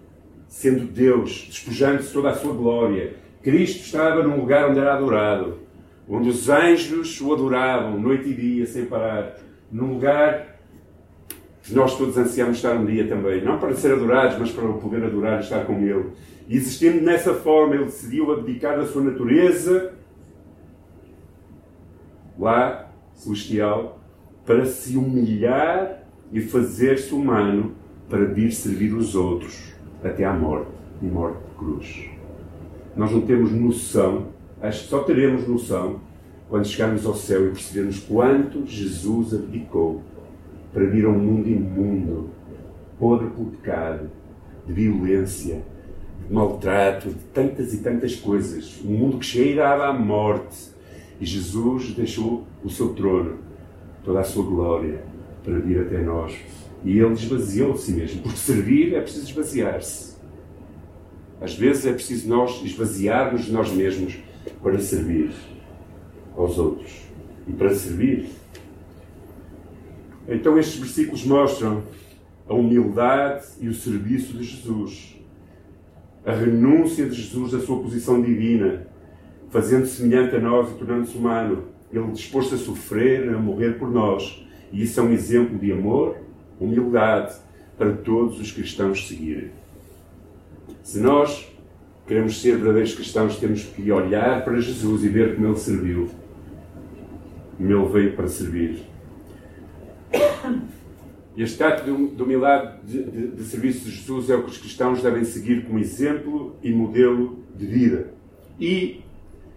sendo 0.61 0.85
Deus, 0.85 1.47
despojando-se 1.49 2.13
toda 2.13 2.29
a 2.29 2.35
sua 2.35 2.53
glória, 2.53 3.15
Cristo 3.41 3.83
estava 3.83 4.21
num 4.21 4.39
lugar 4.39 4.69
onde 4.69 4.79
era 4.79 4.93
adorado, 4.93 5.57
onde 6.07 6.29
os 6.29 6.49
anjos 6.49 7.19
o 7.19 7.33
adoravam 7.33 7.99
noite 7.99 8.29
e 8.29 8.33
dia 8.35 8.67
sem 8.67 8.85
parar, 8.85 9.37
num 9.71 9.93
lugar 9.93 10.59
que 11.63 11.73
nós 11.73 11.97
todos 11.97 12.15
ansiamos 12.15 12.57
estar 12.57 12.75
um 12.75 12.85
dia 12.85 13.07
também, 13.07 13.43
não 13.43 13.57
para 13.57 13.73
ser 13.73 13.93
adorados, 13.93 14.37
mas 14.37 14.51
para 14.51 14.71
poder 14.73 15.03
adorar 15.03 15.39
e 15.39 15.43
estar 15.43 15.65
com 15.65 15.79
Ele. 15.79 16.11
E 16.47 16.55
existindo 16.55 17.01
nessa 17.01 17.33
forma, 17.33 17.73
Ele 17.73 17.85
decidiu 17.85 18.31
abdicar 18.31 18.77
da 18.77 18.85
sua 18.85 19.01
natureza 19.01 19.93
lá, 22.37 22.91
celestial, 23.15 23.99
para 24.45 24.65
se 24.65 24.95
humilhar 24.95 26.03
e 26.31 26.39
fazer-se 26.39 27.13
humano 27.13 27.73
para 28.07 28.25
vir 28.25 28.51
servir 28.51 28.93
os 28.93 29.15
outros 29.15 29.71
até 30.03 30.25
à 30.25 30.33
morte 30.33 30.71
e 31.01 31.05
morte 31.05 31.37
de 31.37 31.55
cruz. 31.55 32.09
Nós 32.95 33.11
não 33.11 33.21
temos 33.21 33.51
noção, 33.51 34.27
acho 34.61 34.83
que 34.83 34.89
só 34.89 34.99
teremos 35.03 35.47
noção 35.47 35.99
quando 36.49 36.65
chegarmos 36.65 37.05
ao 37.05 37.15
céu 37.15 37.47
e 37.47 37.51
percebermos 37.51 37.99
quanto 37.99 38.65
Jesus 38.65 39.33
abdicou 39.33 40.01
para 40.73 40.85
vir 40.85 41.05
a 41.05 41.09
um 41.09 41.17
mundo 41.17 41.49
imundo, 41.49 42.29
podre 42.99 43.29
pelo 43.29 43.51
pecado, 43.51 44.09
de 44.67 44.73
violência, 44.73 45.61
de 46.27 46.33
maltrato, 46.33 47.09
de 47.09 47.23
tantas 47.33 47.73
e 47.73 47.77
tantas 47.77 48.15
coisas. 48.15 48.81
Um 48.85 48.91
mundo 48.91 49.17
que 49.17 49.25
cheirava 49.25 49.85
à 49.85 49.93
morte. 49.93 50.71
E 51.19 51.25
Jesus 51.25 51.93
deixou 51.93 52.45
o 52.63 52.69
seu 52.69 52.93
trono, 52.93 53.37
toda 54.03 54.21
a 54.21 54.23
sua 54.23 54.43
glória, 54.43 55.03
para 55.43 55.59
vir 55.59 55.81
até 55.81 56.01
nós. 56.01 56.33
E 56.83 56.99
ele 56.99 57.13
esvaziou 57.13 57.73
de 57.73 57.81
si 57.81 57.91
mesmo. 57.91 58.21
Porque 58.21 58.37
servir 58.37 58.93
é 58.95 59.01
preciso 59.01 59.29
esvaziar-se. 59.29 60.15
Às 61.39 61.55
vezes 61.55 61.85
é 61.85 61.93
preciso 61.93 62.29
nós 62.29 62.61
esvaziarmos 62.63 63.45
de 63.45 63.51
nós 63.51 63.71
mesmos 63.71 64.17
para 64.61 64.79
servir 64.79 65.31
aos 66.35 66.57
outros. 66.57 67.01
E 67.47 67.51
para 67.51 67.73
servir. 67.73 68.29
Então 70.27 70.57
estes 70.57 70.79
versículos 70.79 71.25
mostram 71.25 71.83
a 72.47 72.53
humildade 72.53 73.45
e 73.59 73.67
o 73.67 73.73
serviço 73.73 74.37
de 74.37 74.43
Jesus. 74.43 75.19
A 76.25 76.33
renúncia 76.33 77.07
de 77.07 77.15
Jesus 77.15 77.51
da 77.51 77.59
sua 77.59 77.81
posição 77.81 78.21
divina, 78.21 78.85
fazendo-se 79.49 79.95
semelhante 79.95 80.35
a 80.35 80.39
nós 80.39 80.69
e 80.69 80.75
tornando-se 80.75 81.17
humano. 81.17 81.63
Ele 81.91 82.11
disposto 82.11 82.55
a 82.55 82.57
sofrer, 82.57 83.27
a 83.33 83.39
morrer 83.39 83.79
por 83.79 83.89
nós. 83.89 84.45
E 84.71 84.83
isso 84.83 84.99
é 84.99 85.03
um 85.03 85.11
exemplo 85.11 85.57
de 85.57 85.71
amor, 85.71 86.17
humildade 86.61 87.35
para 87.77 87.91
todos 87.93 88.39
os 88.39 88.51
cristãos 88.51 89.07
seguirem. 89.07 89.49
Se 90.83 90.99
nós 90.99 91.51
queremos 92.07 92.39
ser 92.39 92.57
verdadeiros 92.57 92.93
cristãos, 92.93 93.37
temos 93.37 93.63
que 93.63 93.91
olhar 93.91 94.43
para 94.43 94.59
Jesus 94.59 95.03
e 95.03 95.09
ver 95.09 95.35
como 95.35 95.47
ele 95.47 95.57
serviu. 95.57 96.09
Como 97.57 97.71
ele 97.71 97.91
veio 97.91 98.15
para 98.15 98.27
servir. 98.27 98.83
Este 101.35 101.63
ato 101.63 101.85
de 101.85 102.21
humildade 102.21 102.77
de, 102.83 103.03
de, 103.03 103.27
de, 103.27 103.43
serviço 103.43 103.85
de 103.85 103.91
Jesus 103.91 104.29
é 104.29 104.35
o 104.35 104.43
que 104.43 104.51
os 104.51 104.57
cristãos 104.57 105.01
devem 105.01 105.23
seguir 105.23 105.65
como 105.65 105.79
exemplo 105.79 106.55
e 106.61 106.71
modelo 106.71 107.39
de 107.55 107.65
vida. 107.65 108.13
E 108.59 109.01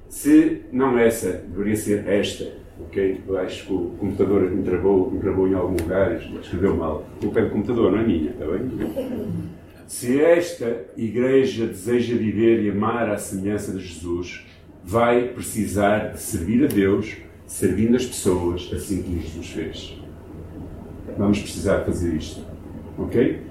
se 0.09 0.63
não 0.73 0.97
essa, 0.97 1.33
deveria 1.33 1.77
ser 1.77 2.07
esta. 2.09 2.64
Ok? 2.81 3.21
Eu 3.27 3.39
acho 3.39 3.67
que 3.67 3.73
o 3.73 3.91
computador 3.99 4.51
me 4.51 4.63
travou, 4.63 5.11
me 5.11 5.21
travou 5.21 5.49
em 5.49 5.55
algum 5.55 5.77
lugar, 5.77 6.21
escreveu 6.41 6.77
mal. 6.77 7.07
O 7.23 7.31
pé 7.31 7.43
do 7.43 7.51
computador, 7.51 7.93
não 7.93 7.99
é 7.99 8.07
minha, 8.07 8.31
está 8.31 8.47
bem? 8.47 8.71
Se 9.87 10.21
esta 10.21 10.87
igreja 10.97 11.67
deseja 11.67 12.17
viver 12.17 12.63
e 12.63 12.71
amar 12.71 13.09
à 13.11 13.19
semelhança 13.19 13.73
de 13.73 13.81
Jesus, 13.81 14.45
vai 14.83 15.29
precisar 15.29 16.13
de 16.13 16.21
servir 16.21 16.65
a 16.65 16.67
Deus, 16.67 17.17
servindo 17.47 17.97
as 17.97 18.05
pessoas, 18.05 18.71
assim 18.73 19.03
como 19.03 19.21
Jesus 19.21 19.51
fez. 19.51 19.99
Vamos 21.17 21.39
precisar 21.39 21.85
fazer 21.85 22.15
isto. 22.15 22.45
Ok? 22.99 23.43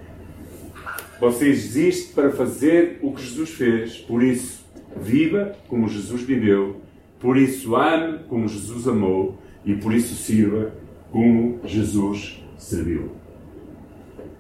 Você 1.20 1.48
existe 1.48 2.14
para 2.14 2.32
fazer 2.32 3.00
o 3.02 3.14
que 3.14 3.22
Jesus 3.22 3.52
fez. 3.52 3.98
Por 3.98 4.22
isso, 4.22 4.66
viva 4.98 5.56
como 5.68 5.88
Jesus 5.88 6.22
viveu. 6.22 6.82
Por 7.24 7.38
isso, 7.38 7.78
ame 7.78 8.20
como 8.28 8.50
Jesus 8.50 8.86
amou. 8.86 9.40
E 9.64 9.74
por 9.74 9.94
isso, 9.94 10.14
sirva 10.14 10.74
como 11.10 11.62
Jesus 11.64 12.44
serviu. 12.58 13.12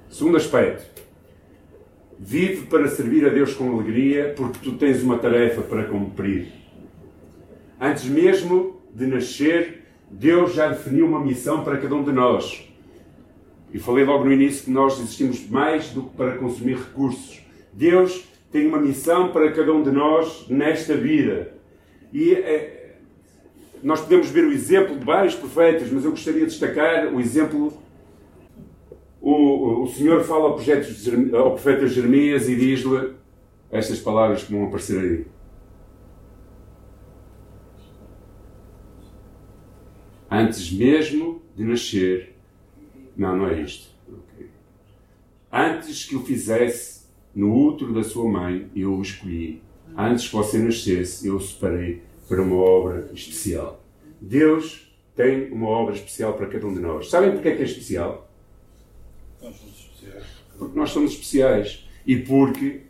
Segundo 0.09 0.35
aspecto. 0.35 1.01
Vive 2.19 2.65
para 2.65 2.89
servir 2.89 3.25
a 3.25 3.29
Deus 3.29 3.53
com 3.53 3.71
alegria, 3.71 4.33
porque 4.35 4.59
tu 4.61 4.73
tens 4.73 5.01
uma 5.01 5.17
tarefa 5.17 5.61
para 5.61 5.85
cumprir. 5.85 6.47
Antes 7.79 8.03
mesmo 8.03 8.81
de 8.93 9.07
nascer, 9.07 9.85
Deus 10.11 10.53
já 10.53 10.67
definiu 10.67 11.07
uma 11.07 11.23
missão 11.23 11.63
para 11.63 11.77
cada 11.77 11.95
um 11.95 12.03
de 12.03 12.11
nós. 12.11 12.69
E 13.73 13.79
falei 13.79 14.03
logo 14.03 14.25
no 14.25 14.33
início 14.33 14.65
que 14.65 14.71
nós 14.71 14.99
existimos 14.99 15.49
mais 15.49 15.89
do 15.91 16.03
que 16.03 16.17
para 16.17 16.35
consumir 16.35 16.75
recursos. 16.75 17.41
Deus 17.71 18.25
tem 18.51 18.67
uma 18.67 18.79
missão 18.79 19.31
para 19.31 19.51
cada 19.53 19.73
um 19.73 19.81
de 19.81 19.91
nós 19.91 20.47
nesta 20.49 20.95
vida. 20.95 21.53
E 22.13 22.31
é, 22.33 22.72
nós 23.83 23.99
podemos 23.99 24.29
ver 24.29 24.45
o 24.45 24.53
exemplo 24.53 24.97
de 24.97 25.03
vários 25.03 25.35
profetas, 25.35 25.91
mas 25.91 26.05
eu 26.05 26.11
gostaria 26.11 26.39
de 26.39 26.45
destacar 26.47 27.13
o 27.13 27.19
exemplo. 27.19 27.77
O, 29.21 29.83
o 29.83 29.87
Senhor 29.87 30.23
fala 30.23 30.45
ao, 30.45 30.57
ao 31.37 31.51
profeta 31.51 31.85
Jeremias 31.85 32.47
e 32.47 32.55
diz-lhe 32.55 33.13
estas 33.69 33.99
palavras 33.99 34.43
que 34.43 34.53
vão 34.53 34.65
aparecer 34.65 34.99
aí. 34.99 35.27
Antes 40.31 40.71
mesmo 40.71 41.41
de 41.55 41.63
nascer, 41.65 42.35
não, 43.15 43.37
não 43.37 43.47
é 43.47 43.61
isto. 43.61 43.89
Okay. 44.07 44.47
Antes 45.51 46.05
que 46.05 46.15
o 46.15 46.23
fizesse 46.23 47.03
no 47.35 47.53
útero 47.53 47.93
da 47.93 48.03
sua 48.03 48.29
mãe, 48.29 48.69
eu 48.75 48.93
o 48.95 49.01
escolhi. 49.01 49.61
Antes 49.95 50.27
que 50.27 50.35
você 50.35 50.57
nascesse, 50.57 51.27
eu 51.27 51.35
o 51.35 51.41
separei 51.41 52.01
para 52.33 52.41
uma 52.41 52.55
obra 52.55 53.11
especial. 53.13 53.79
Deus 54.19 54.91
tem 55.15 55.51
uma 55.51 55.67
obra 55.67 55.93
especial 55.93 56.33
para 56.33 56.47
cada 56.47 56.65
um 56.65 56.73
de 56.73 56.79
nós. 56.79 57.07
Sabem 57.07 57.31
porque 57.31 57.49
é 57.49 57.55
que 57.55 57.61
é 57.61 57.65
especial? 57.65 58.27
Nós 59.39 59.55
somos 59.55 59.77
especiais. 59.77 60.23
Porque 60.57 60.79
nós 60.79 60.89
somos 60.89 61.11
especiais. 61.11 61.87
E 62.07 62.17
porque, 62.17 62.81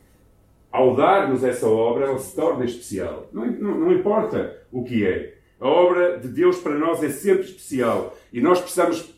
ao 0.72 0.96
dar-nos 0.96 1.44
essa 1.44 1.68
obra, 1.68 2.06
ela 2.06 2.20
se 2.20 2.34
torna 2.34 2.64
especial. 2.64 3.28
Não, 3.34 3.46
não, 3.46 3.80
não 3.80 3.92
importa 3.92 4.66
o 4.72 4.82
que 4.86 5.06
é. 5.06 5.36
A 5.60 5.68
obra 5.68 6.18
de 6.18 6.30
Deus 6.30 6.60
para 6.60 6.78
nós 6.78 7.04
é 7.04 7.10
sempre 7.10 7.44
especial. 7.44 8.18
E 8.32 8.40
nós 8.40 8.62
precisamos 8.62 9.14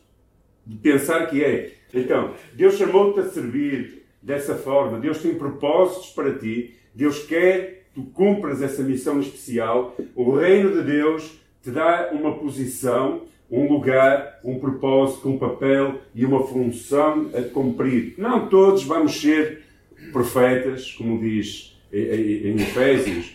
de 0.66 0.76
pensar 0.78 1.28
que 1.28 1.44
é. 1.44 1.72
Então, 1.94 2.34
Deus 2.54 2.78
chamou-te 2.78 3.20
a 3.20 3.30
servir 3.30 4.08
dessa 4.24 4.56
forma. 4.56 5.00
Deus 5.00 5.22
tem 5.22 5.36
propósitos 5.36 6.10
para 6.10 6.34
ti. 6.34 6.76
Deus 6.96 7.20
quer 7.20 7.76
que 7.76 7.85
tu 7.96 8.04
cumpras 8.04 8.62
essa 8.62 8.84
missão 8.84 9.20
especial. 9.20 9.96
O 10.14 10.36
reino 10.36 10.74
de 10.74 10.84
Deus 10.84 11.40
te 11.64 11.72
dá 11.72 12.10
uma 12.12 12.38
posição, 12.38 13.22
um 13.50 13.72
lugar, 13.72 14.40
um 14.44 14.60
propósito, 14.60 15.30
um 15.30 15.38
papel 15.38 16.02
e 16.14 16.26
uma 16.26 16.46
função 16.46 17.30
a 17.34 17.42
cumprir. 17.42 18.14
Não 18.18 18.50
todos 18.50 18.84
vamos 18.84 19.20
ser 19.20 19.64
profetas, 20.12 20.92
como 20.92 21.20
diz 21.20 21.76
em 21.92 22.56
Efésios 22.56 23.34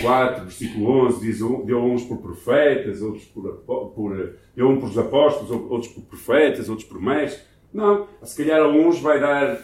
4, 0.00 0.44
versículo 0.44 1.06
11, 1.06 1.20
diz: 1.20 1.38
deu 1.66 1.82
uns 1.82 2.04
por 2.04 2.18
profetas, 2.18 3.02
outros 3.02 3.24
por, 3.24 3.52
por 3.94 4.36
deu 4.54 4.68
um 4.68 4.80
por 4.80 4.98
apóstolos, 4.98 5.50
outros 5.50 5.88
por 5.88 6.04
profetas, 6.04 6.68
outros 6.68 6.88
por 6.88 7.00
mestres. 7.00 7.44
Não, 7.74 8.06
se 8.22 8.36
calhar 8.36 8.62
a 8.62 8.68
uns 8.68 9.00
vai 9.00 9.20
dar 9.20 9.60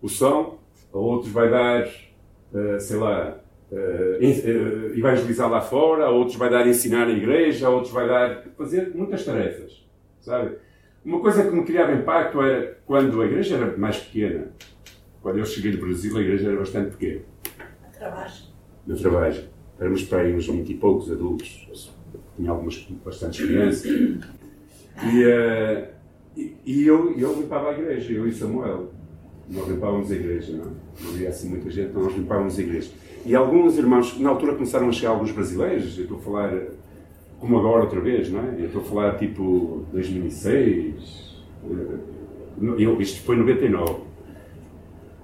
o 0.00 0.08
som, 0.08 0.58
a 0.92 0.98
outros 0.98 1.30
vai 1.30 1.48
dar, 1.48 1.86
sei 2.80 2.96
lá, 2.96 3.41
uh, 3.72 4.98
evangelizar 4.98 5.50
lá 5.50 5.60
fora, 5.60 6.04
a 6.04 6.10
outros 6.10 6.36
vai 6.36 6.50
dar 6.50 6.66
ensinar 6.66 7.06
na 7.06 7.12
igreja, 7.12 7.66
a 7.66 7.70
outros 7.70 7.92
vai 7.92 8.06
dar 8.06 8.44
fazer 8.56 8.92
muitas 8.94 9.24
tarefas, 9.24 9.84
sabe? 10.20 10.56
Uma 11.04 11.20
coisa 11.20 11.42
que 11.42 11.50
me 11.50 11.64
criava 11.64 11.92
impacto 11.92 12.40
era 12.40 12.78
quando 12.86 13.20
a 13.20 13.26
igreja 13.26 13.56
era 13.56 13.76
mais 13.76 13.98
pequena. 13.98 14.52
Quando 15.20 15.38
eu 15.38 15.44
cheguei 15.44 15.72
do 15.72 15.78
Brasil, 15.78 16.16
a 16.16 16.20
igreja 16.20 16.48
era 16.48 16.58
bastante 16.58 16.96
pequena. 16.96 17.22
Trabalho. 17.98 18.32
No 18.86 18.96
trabalho. 18.96 19.44
Éramos 19.80 20.04
para 20.04 20.20
aí 20.20 20.34
uns 20.34 20.46
20 20.46 20.70
e 20.70 20.74
poucos 20.74 21.10
adultos. 21.10 21.92
Tinha 22.36 22.50
algumas 22.50 22.76
bastantes 23.04 23.44
crianças. 23.44 23.84
E, 23.84 25.24
uh, 25.24 25.88
e, 26.36 26.56
e 26.64 26.86
eu, 26.86 27.18
eu 27.18 27.34
limpava 27.34 27.70
a 27.70 27.72
igreja, 27.72 28.12
eu 28.12 28.28
e 28.28 28.32
Samuel. 28.32 28.92
Nós 29.48 29.68
limpávamos 29.68 30.10
a 30.10 30.14
igreja, 30.14 30.52
não 30.52 30.64
é? 30.64 30.68
Não 31.02 31.10
havia 31.10 31.28
assim 31.28 31.48
muita 31.48 31.70
gente, 31.70 31.90
então 31.90 32.02
nós 32.02 32.14
limpávamos 32.14 32.58
a 32.58 32.62
igreja. 32.62 32.90
E 33.24 33.34
alguns 33.34 33.78
irmãos, 33.78 34.18
na 34.18 34.30
altura 34.30 34.54
começaram 34.54 34.88
a 34.88 34.92
chegar 34.92 35.10
alguns 35.10 35.30
brasileiros, 35.30 35.96
eu 35.96 36.04
estou 36.04 36.18
a 36.18 36.20
falar 36.20 36.52
como 37.38 37.58
agora 37.58 37.82
outra 37.82 38.00
vez, 38.00 38.30
não 38.30 38.40
é? 38.40 38.54
Eu 38.58 38.66
estou 38.66 38.82
a 38.82 38.84
falar 38.84 39.18
tipo 39.18 39.84
2006, 39.92 41.42
eu, 42.78 43.00
isto 43.00 43.20
foi 43.22 43.36
99, 43.36 43.94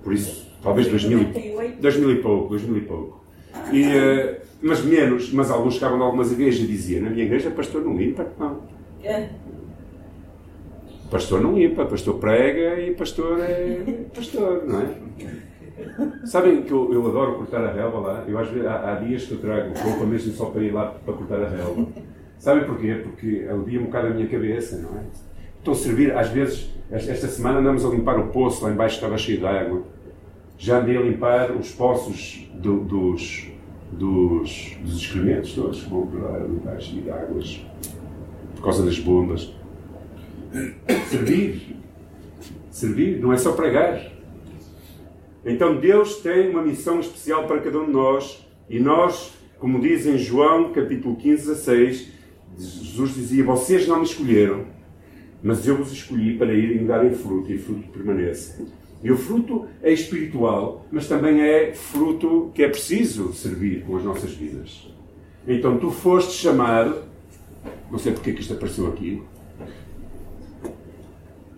por 0.03 0.13
isso, 0.13 0.47
talvez 0.63 0.89
2000, 0.89 1.79
2000 1.81 2.11
e 2.11 2.17
pouco, 2.23 2.49
2000 2.51 2.77
e 2.77 2.81
pouco. 2.83 3.25
E, 3.73 3.85
uh, 3.85 4.37
mas 4.63 4.85
menos, 4.85 5.33
mas 5.33 5.51
alguns 5.51 5.75
chegavam 5.75 5.99
de 5.99 6.05
algumas 6.05 6.33
igrejas 6.33 6.61
e 6.61 6.67
diziam, 6.67 7.03
na 7.03 7.11
minha 7.11 7.25
igreja 7.25 7.51
pastor 7.51 7.85
não 7.85 7.97
limpa, 7.97 8.27
não. 8.39 8.63
É. 9.03 9.29
Pastor 11.11 11.41
não 11.41 11.57
limpa, 11.57 11.85
pastor 11.87 12.19
prega 12.19 12.81
e 12.81 12.95
pastor 12.95 13.41
é 13.41 13.83
pastor, 14.15 14.65
não 14.67 14.83
é? 14.83 14.87
Sabem 16.25 16.63
que 16.63 16.73
eu, 16.73 16.93
eu 16.93 17.07
adoro 17.07 17.37
cortar 17.37 17.65
a 17.65 17.73
relva 17.73 17.99
lá? 17.99 18.25
Eu, 18.27 18.39
vezes, 18.39 18.67
há, 18.67 18.93
há 18.93 18.95
dias 18.97 19.25
que 19.25 19.33
eu 19.33 19.39
trago 19.39 19.73
roupa 19.79 20.05
mesmo 20.05 20.33
só 20.33 20.47
para 20.47 20.63
ir 20.63 20.73
lá 20.73 20.87
para 21.05 21.15
cortar 21.15 21.43
a 21.43 21.49
relva. 21.49 21.87
Sabem 22.39 22.65
porquê? 22.65 23.01
Porque 23.03 23.47
alivia 23.51 23.81
um 23.81 23.85
bocado 23.85 24.09
a 24.09 24.11
minha 24.11 24.27
cabeça, 24.27 24.79
não 24.79 24.99
é? 24.99 25.03
Estou 25.59 25.75
a 25.75 25.77
servir, 25.77 26.17
às 26.17 26.29
vezes, 26.29 26.71
esta 26.91 27.27
semana 27.27 27.59
andamos 27.59 27.85
a 27.85 27.89
limpar 27.89 28.19
o 28.19 28.29
poço, 28.29 28.65
lá 28.65 28.71
embaixo 28.71 28.97
estava 28.97 29.19
cheio 29.19 29.39
de 29.39 29.47
água. 29.47 29.83
Já 30.57 30.79
andei 30.79 30.97
a 30.97 31.01
limpar 31.01 31.53
os 31.53 31.73
poços 31.73 32.49
do, 32.55 32.81
dos, 32.81 33.49
dos, 33.93 34.77
dos 34.83 34.97
excrementos 35.01 35.55
todos 35.55 35.83
que 35.83 35.91
vão 35.91 36.07
para 36.07 36.39
limpar 36.47 36.81
cheio 36.81 37.03
de 37.03 37.11
águas 37.11 37.67
por 38.55 38.63
causa 38.63 38.85
das 38.85 38.99
bombas. 38.99 39.53
Servir. 41.09 41.77
Servir, 42.71 43.21
não 43.21 43.33
é 43.33 43.37
só 43.37 43.53
pregar. 43.53 44.18
Então 45.45 45.79
Deus 45.79 46.17
tem 46.17 46.51
uma 46.51 46.63
missão 46.63 47.01
especial 47.01 47.47
para 47.47 47.61
cada 47.61 47.79
um 47.79 47.87
de 47.87 47.93
nós 47.93 48.47
e 48.69 48.79
nós, 48.81 49.33
como 49.59 49.81
diz 49.81 50.07
em 50.07 50.19
João 50.19 50.73
capítulo 50.73 51.17
15, 51.17 51.47
16, 51.47 52.09
Jesus 52.59 53.15
dizia: 53.15 53.45
Vocês 53.45 53.87
não 53.87 53.99
me 53.99 54.05
escolheram, 54.05 54.67
mas 55.43 55.67
eu 55.67 55.77
vos 55.77 55.93
escolhi 55.93 56.37
para 56.37 56.53
irem 56.53 56.87
darem 56.87 57.13
fruto 57.13 57.53
e 57.53 57.59
fruto 57.59 57.89
permanece. 57.89 58.67
E 59.03 59.13
o 59.13 59.17
fruto 59.17 59.67
é 59.81 59.93
espiritual, 59.93 60.85
mas 60.91 61.07
também 61.07 61.41
é 61.41 61.73
fruto 61.73 62.51
que 62.53 62.65
é 62.65 62.69
preciso 62.69 63.33
servir 63.33 63.85
com 63.85 63.97
as 63.97 64.03
nossas 64.03 64.33
vidas. 64.33 64.89
Então 65.47 65.79
tu 65.79 65.91
foste 65.91 66.33
chamado, 66.33 67.05
não 67.91 67.99
sei 67.99 68.13
porque 68.13 68.31
é 68.31 68.33
que 68.33 68.41
isto 68.41 68.55
apareceu 68.55 68.89
aqui, 68.89 69.23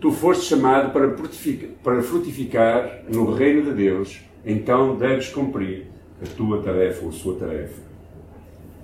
tu 0.00 0.10
foste 0.10 0.46
chamado 0.46 0.92
para 0.92 1.14
frutificar, 1.14 1.70
para 1.84 2.02
frutificar 2.02 3.04
no 3.08 3.34
reino 3.34 3.62
de 3.62 3.72
Deus, 3.72 4.20
então 4.44 4.96
deves 4.96 5.28
cumprir 5.28 5.86
a 6.22 6.26
tua 6.36 6.62
tarefa 6.62 7.04
ou 7.04 7.10
a 7.10 7.12
sua 7.12 7.36
tarefa. 7.36 7.80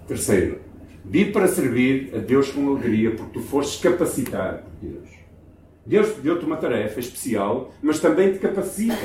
Terceiro, 0.07 0.61
vive 1.05 1.33
para 1.33 1.49
servir 1.49 2.13
a 2.15 2.19
Deus 2.19 2.51
com 2.51 2.69
alegria, 2.69 3.13
porque 3.13 3.33
tu 3.33 3.41
foste 3.41 3.83
capacitado 3.83 4.63
por 4.63 4.89
Deus. 4.89 5.09
Deus 5.87 6.09
deu-te 6.17 6.45
uma 6.45 6.57
tarefa 6.57 7.01
especial, 7.01 7.73
mas 7.81 7.99
também 7.99 8.33
te 8.33 8.39
capacita. 8.39 8.97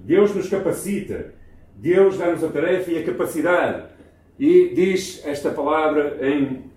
Deus 0.00 0.34
nos 0.34 0.48
capacita. 0.48 1.34
Deus 1.76 2.18
dá-nos 2.18 2.42
a 2.42 2.48
tarefa 2.48 2.90
e 2.90 2.98
a 2.98 3.04
capacidade. 3.04 3.84
E 4.38 4.72
diz 4.74 5.22
esta 5.24 5.50
palavra 5.50 6.18
em 6.22 6.67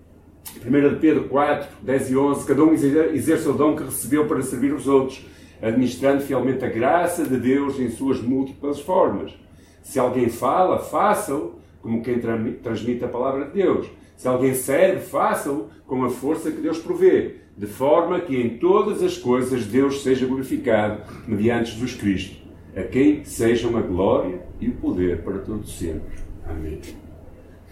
1 0.64 0.98
Pedro 1.00 1.24
4, 1.24 1.68
10 1.82 2.10
e 2.10 2.16
11, 2.16 2.46
cada 2.46 2.64
um 2.64 2.72
exerce 2.72 3.48
o 3.48 3.52
dom 3.52 3.74
que 3.74 3.84
recebeu 3.84 4.26
para 4.26 4.42
servir 4.42 4.72
os 4.72 4.86
outros, 4.86 5.24
administrando 5.60 6.22
fielmente 6.22 6.64
a 6.64 6.68
graça 6.68 7.24
de 7.24 7.36
Deus 7.36 7.78
em 7.78 7.90
suas 7.90 8.20
múltiplas 8.20 8.80
formas. 8.80 9.32
Se 9.82 9.98
alguém 9.98 10.28
fala, 10.28 10.78
faça-o 10.78 11.54
como 11.80 12.02
quem 12.02 12.20
transmite 12.62 13.04
a 13.04 13.08
palavra 13.08 13.46
de 13.46 13.52
Deus. 13.52 13.88
Se 14.16 14.28
alguém 14.28 14.54
serve, 14.54 15.00
faça-o 15.00 15.68
com 15.86 16.04
a 16.04 16.10
força 16.10 16.50
que 16.50 16.60
Deus 16.60 16.78
provê, 16.78 17.36
de 17.56 17.66
forma 17.66 18.20
que 18.20 18.36
em 18.36 18.58
todas 18.58 19.02
as 19.02 19.18
coisas 19.18 19.66
Deus 19.66 20.02
seja 20.02 20.26
glorificado 20.26 21.02
mediante 21.26 21.72
Jesus 21.72 21.94
Cristo, 21.94 22.36
a 22.76 22.82
quem 22.82 23.24
sejam 23.24 23.76
a 23.76 23.80
glória 23.80 24.40
e 24.60 24.68
o 24.68 24.72
poder 24.72 25.22
para 25.22 25.38
todos 25.38 25.76
sempre. 25.76 26.18
Amém. 26.48 26.80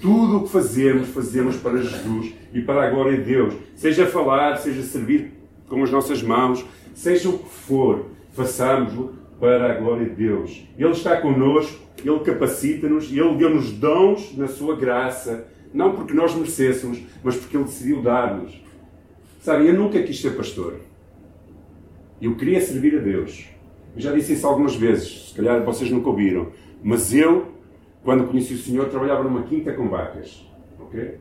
Tudo 0.00 0.38
o 0.38 0.42
que 0.44 0.50
fazemos, 0.50 1.08
fazemos 1.08 1.56
para 1.56 1.76
Jesus 1.76 2.32
e 2.54 2.62
para 2.62 2.86
a 2.86 2.90
glória 2.90 3.18
de 3.18 3.24
Deus. 3.24 3.54
Seja 3.76 4.06
falar, 4.06 4.56
seja 4.56 4.82
servir 4.82 5.32
com 5.68 5.82
as 5.82 5.90
nossas 5.90 6.22
mãos, 6.22 6.64
seja 6.94 7.28
o 7.28 7.38
que 7.38 7.48
for, 7.50 8.06
façamos-lo 8.32 9.14
para 9.38 9.72
a 9.72 9.74
glória 9.74 10.06
de 10.06 10.14
Deus. 10.14 10.66
Ele 10.78 10.90
está 10.90 11.20
connosco, 11.20 11.78
Ele 12.02 12.18
capacita-nos, 12.20 13.10
Ele 13.10 13.34
deu-nos 13.36 13.72
dons 13.72 14.34
na 14.36 14.48
Sua 14.48 14.74
graça, 14.74 15.46
não 15.72 15.94
porque 15.94 16.14
nós 16.14 16.34
merecêssemos, 16.34 17.02
mas 17.22 17.36
porque 17.36 17.56
Ele 17.56 17.64
decidiu 17.64 18.00
dar-nos. 18.00 18.58
Sabem, 19.42 19.68
eu 19.68 19.74
nunca 19.74 20.02
quis 20.02 20.20
ser 20.20 20.30
pastor. 20.30 20.80
Eu 22.20 22.36
queria 22.36 22.60
servir 22.60 22.98
a 22.98 23.00
Deus. 23.00 23.46
Eu 23.94 24.00
já 24.00 24.12
disse 24.12 24.32
isso 24.32 24.46
algumas 24.46 24.76
vezes, 24.76 25.28
se 25.28 25.34
calhar 25.34 25.62
vocês 25.62 25.90
nunca 25.90 26.08
ouviram. 26.08 26.48
Mas 26.82 27.14
eu 27.14 27.60
quando 28.02 28.26
conheci 28.28 28.54
o 28.54 28.58
Senhor, 28.58 28.88
trabalhava 28.88 29.22
numa 29.22 29.42
quinta 29.42 29.72
com 29.72 29.88
vacas. 29.88 30.46
ok? 30.78 31.18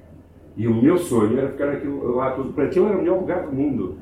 E 0.55 0.67
o 0.67 0.73
meu 0.73 0.97
sonho 0.97 1.37
era 1.37 1.49
ficar 1.49 1.69
aquilo, 1.69 2.15
lá 2.15 2.31
tudo. 2.31 2.53
Para 2.53 2.65
aquilo 2.65 2.87
era 2.87 2.95
o 2.95 2.99
melhor 2.99 3.19
lugar 3.19 3.45
do 3.45 3.53
mundo. 3.53 3.97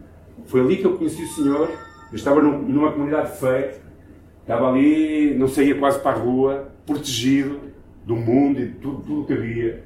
Foi 0.45 0.61
ali 0.61 0.77
que 0.77 0.85
eu 0.85 0.97
conheci 0.97 1.23
o 1.23 1.27
Senhor. 1.27 1.69
Eu 2.11 2.15
estava 2.15 2.41
numa 2.41 2.91
comunidade 2.91 3.31
de 3.31 3.37
fé. 3.37 3.79
Estava 4.41 4.69
ali, 4.69 5.35
não 5.37 5.47
saía 5.47 5.75
quase 5.75 5.99
para 5.99 6.17
a 6.17 6.19
rua, 6.19 6.69
protegido 6.85 7.59
do 8.05 8.15
mundo 8.15 8.61
e 8.61 8.67
de 8.67 8.73
tudo, 8.75 9.03
tudo 9.03 9.25
que 9.25 9.33
havia. 9.33 9.83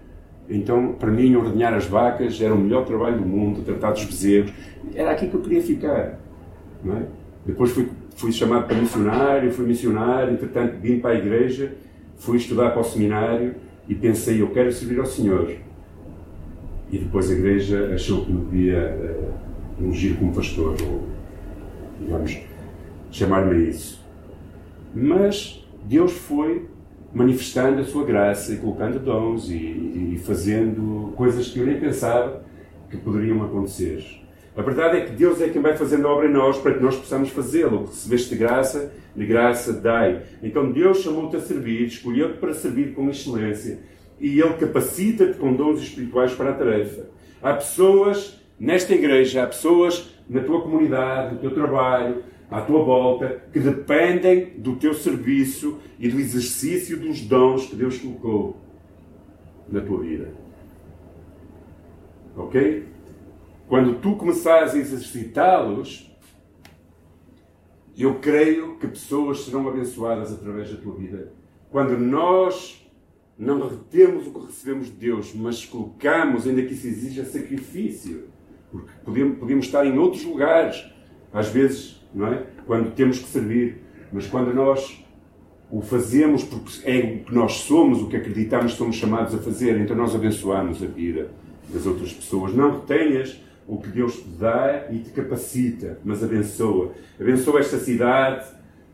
Então, 0.48 0.94
para 0.94 1.10
mim, 1.10 1.36
ordenhar 1.36 1.74
as 1.74 1.86
vacas 1.86 2.40
era 2.40 2.54
o 2.54 2.58
melhor 2.58 2.86
trabalho 2.86 3.18
do 3.18 3.26
mundo, 3.26 3.64
tratar 3.64 3.92
dos 3.92 4.04
bezerros. 4.04 4.54
Era 4.94 5.12
aqui 5.12 5.28
que 5.28 5.34
eu 5.34 5.42
queria 5.42 5.62
ficar. 5.62 6.20
É? 6.86 7.04
Depois 7.46 7.72
fui, 7.72 7.90
fui 8.16 8.32
chamado 8.32 8.68
para 8.68 8.76
missionário, 8.76 9.52
fui 9.52 9.66
missionário, 9.66 10.34
entretanto 10.34 10.76
vim 10.80 11.00
para 11.00 11.12
a 11.12 11.16
igreja 11.16 11.74
fui 12.22 12.38
estudar 12.38 12.70
para 12.70 12.82
o 12.82 12.84
seminário 12.84 13.56
e 13.90 13.96
pensei, 13.96 14.42
eu 14.42 14.52
quero 14.52 14.72
servir 14.72 15.00
ao 15.00 15.06
Senhor. 15.08 15.56
E 16.92 16.98
depois 17.00 17.32
a 17.32 17.34
igreja 17.34 17.92
achou 17.94 18.24
que 18.24 18.32
me 18.32 18.46
devia 18.46 19.34
uh, 19.80 19.84
ungir 19.84 20.16
como 20.18 20.32
pastor, 20.32 20.76
ou, 20.84 21.08
digamos, 22.00 22.38
chamar-me 23.10 23.56
a 23.56 23.70
isso. 23.70 24.06
Mas 24.94 25.66
Deus 25.84 26.12
foi 26.12 26.68
manifestando 27.12 27.82
a 27.82 27.84
sua 27.84 28.06
graça 28.06 28.54
e 28.54 28.58
colocando 28.58 29.00
dons 29.00 29.50
e, 29.50 29.56
e 30.14 30.22
fazendo 30.24 31.14
coisas 31.16 31.48
que 31.48 31.60
eu 31.60 31.66
nem 31.66 31.80
pensava 31.80 32.44
que 32.90 32.98
poderiam 32.98 33.44
acontecer. 33.44 34.21
A 34.56 34.62
verdade 34.62 34.98
é 34.98 35.02
que 35.06 35.12
Deus 35.12 35.42
é 35.42 35.48
quem 35.48 35.62
vai 35.62 35.78
fazendo 35.78 36.08
a 36.08 36.12
obra 36.12 36.28
em 36.28 36.32
nós 36.32 36.58
para 36.58 36.74
que 36.74 36.84
nós 36.84 36.96
possamos 36.96 37.30
fazê-lo. 37.30 37.86
Recebeste 37.86 38.36
graça, 38.36 38.92
de 39.16 39.26
graça 39.26 39.72
dai. 39.72 40.24
Então 40.44 40.72
Deus 40.72 41.00
chamou-te 41.00 41.38
a 41.38 41.40
servir, 41.40 41.86
escolheu-te 41.88 42.38
para 42.38 42.54
servir 42.54 42.94
com 42.94 43.10
excelência 43.10 43.80
e 44.20 44.40
Ele 44.40 44.54
capacita-te 44.54 45.38
com 45.38 45.54
dons 45.54 45.82
espirituais 45.82 46.34
para 46.34 46.52
a 46.52 46.54
tarefa. 46.54 47.08
Há 47.42 47.54
pessoas 47.54 48.40
nesta 48.60 48.94
igreja, 48.94 49.44
há 49.44 49.48
pessoas 49.48 50.14
na 50.30 50.42
tua 50.42 50.62
comunidade, 50.62 51.34
no 51.34 51.40
teu 51.40 51.52
trabalho, 51.52 52.24
à 52.50 52.62
tua 52.62 52.84
volta, 52.84 53.42
que 53.52 53.60
dependem 53.60 54.54
do 54.58 54.76
teu 54.76 54.94
serviço 54.94 55.80
e 55.98 56.10
do 56.10 56.20
exercício 56.20 57.00
dos 57.00 57.22
dons 57.22 57.66
que 57.68 57.76
Deus 57.76 57.98
colocou 57.98 58.58
na 59.70 59.80
tua 59.80 60.02
vida. 60.02 60.34
Ok? 62.36 62.91
Quando 63.72 64.02
tu 64.02 64.18
começares 64.18 64.74
a 64.74 64.78
exercitá-los, 64.78 66.14
eu 67.98 68.16
creio 68.16 68.76
que 68.76 68.86
pessoas 68.86 69.46
serão 69.46 69.66
abençoadas 69.66 70.34
através 70.34 70.70
da 70.70 70.76
tua 70.76 70.94
vida. 70.94 71.32
Quando 71.70 71.98
nós 71.98 72.86
não 73.40 73.70
retemos 73.70 74.28
o 74.28 74.34
que 74.34 74.46
recebemos 74.48 74.88
de 74.88 74.92
Deus, 74.92 75.34
mas 75.34 75.66
colocamos, 75.66 76.46
ainda 76.46 76.62
que 76.64 76.74
isso 76.74 76.86
exija 76.86 77.24
sacrifício, 77.24 78.26
porque 78.70 78.92
podemos, 79.06 79.40
podemos 79.40 79.66
estar 79.68 79.86
em 79.86 79.98
outros 79.98 80.26
lugares, 80.26 80.86
às 81.32 81.48
vezes, 81.48 82.06
não 82.14 82.28
é? 82.28 82.46
Quando 82.68 82.94
temos 82.94 83.20
que 83.20 83.28
servir, 83.30 83.84
mas 84.12 84.28
quando 84.28 84.54
nós 84.54 85.02
o 85.72 85.80
fazemos 85.80 86.44
porque 86.44 86.70
é 86.84 87.22
o 87.22 87.24
que 87.24 87.34
nós 87.34 87.54
somos, 87.54 88.02
o 88.02 88.10
que 88.10 88.18
acreditamos 88.18 88.74
que 88.74 88.78
somos 88.78 88.98
chamados 88.98 89.34
a 89.34 89.38
fazer, 89.38 89.80
então 89.80 89.96
nós 89.96 90.14
abençoamos 90.14 90.84
a 90.84 90.88
vida 90.88 91.32
das 91.70 91.86
outras 91.86 92.12
pessoas. 92.12 92.54
Não 92.54 92.82
retenhas 92.82 93.40
o 93.68 93.78
que 93.78 93.90
Deus 93.90 94.16
te 94.16 94.30
dá 94.30 94.88
e 94.90 95.00
te 95.00 95.12
capacita, 95.12 96.00
mas 96.04 96.24
abençoa. 96.24 96.94
Abençoa 97.20 97.60
esta 97.60 97.78
cidade. 97.78 98.46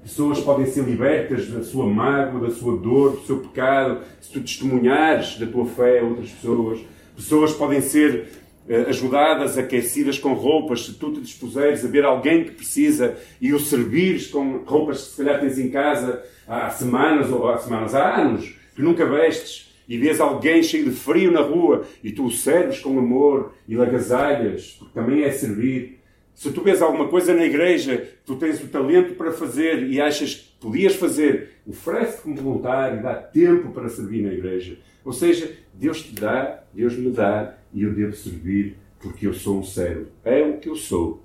Pessoas 0.04 0.40
podem 0.40 0.66
ser 0.68 0.84
libertas 0.84 1.48
da 1.50 1.64
sua 1.64 1.86
mágoa, 1.86 2.48
da 2.48 2.54
sua 2.54 2.78
dor, 2.78 3.18
do 3.18 3.26
seu 3.26 3.40
pecado, 3.40 4.02
se 4.22 4.32
tu 4.32 4.40
testemunhares 4.40 5.38
da 5.38 5.46
tua 5.46 5.66
fé 5.66 6.00
a 6.00 6.04
outras 6.04 6.30
pessoas. 6.30 6.80
Pessoas 7.16 7.54
podem 7.54 7.82
ser 7.82 8.28
eh, 8.70 8.86
ajudadas, 8.90 9.58
aquecidas 9.58 10.20
com 10.20 10.34
roupas, 10.34 10.86
se 10.86 10.94
tu 10.94 11.14
te 11.14 11.22
dispuseres 11.22 11.84
a 11.84 11.88
ver 11.88 12.06
alguém 12.06 12.44
que 12.44 12.52
precisa 12.52 13.18
e 13.42 13.54
o 13.54 13.60
servires 13.60 14.28
com 14.28 14.64
roupas 14.66 15.02
que 15.02 15.10
se 15.12 15.18
calhar 15.24 15.40
tens 15.40 15.58
em 15.58 15.70
casa 15.70 16.22
há 16.48 16.70
semanas 16.70 17.32
ou 17.32 17.48
há 17.50 17.58
semanas, 17.58 17.96
há 17.96 18.16
anos, 18.18 18.56
que 18.76 18.82
nunca 18.82 19.06
vestes, 19.06 19.67
e 19.88 19.98
vês 19.98 20.20
alguém 20.20 20.62
cheio 20.62 20.86
de 20.86 20.92
frio 20.92 21.32
na 21.32 21.42
rua 21.42 21.86
e 22.04 22.12
tu 22.12 22.26
o 22.26 22.32
serves 22.32 22.80
com 22.80 22.98
amor 23.00 23.54
e 23.68 23.80
agasalhas, 23.80 24.76
porque 24.78 24.94
também 24.94 25.24
é 25.24 25.32
servir. 25.32 26.00
Se 26.34 26.52
tu 26.52 26.62
vês 26.62 26.82
alguma 26.82 27.08
coisa 27.08 27.34
na 27.34 27.46
igreja, 27.46 28.08
tu 28.26 28.36
tens 28.36 28.62
o 28.62 28.68
talento 28.68 29.16
para 29.16 29.32
fazer 29.32 29.84
e 29.88 30.00
achas 30.00 30.36
que 30.36 30.60
podias 30.60 30.96
fazer, 30.96 31.52
oferece-te 31.66 32.24
como 32.24 32.36
voluntário, 32.36 33.02
dá 33.02 33.16
tempo 33.16 33.72
para 33.72 33.90
servir 33.90 34.22
na 34.24 34.34
igreja. 34.34 34.78
Ou 35.04 35.14
seja, 35.14 35.52
Deus 35.74 36.02
te 36.02 36.14
dá, 36.14 36.64
Deus 36.74 36.96
me 36.98 37.10
dá 37.10 37.58
e 37.74 37.84
eu 37.84 37.94
devo 37.94 38.14
servir 38.14 38.78
porque 39.00 39.26
eu 39.26 39.34
sou 39.34 39.60
um 39.60 39.64
servo. 39.64 40.08
É 40.24 40.44
o 40.44 40.58
que 40.58 40.70
eu 40.70 40.76
sou, 40.76 41.24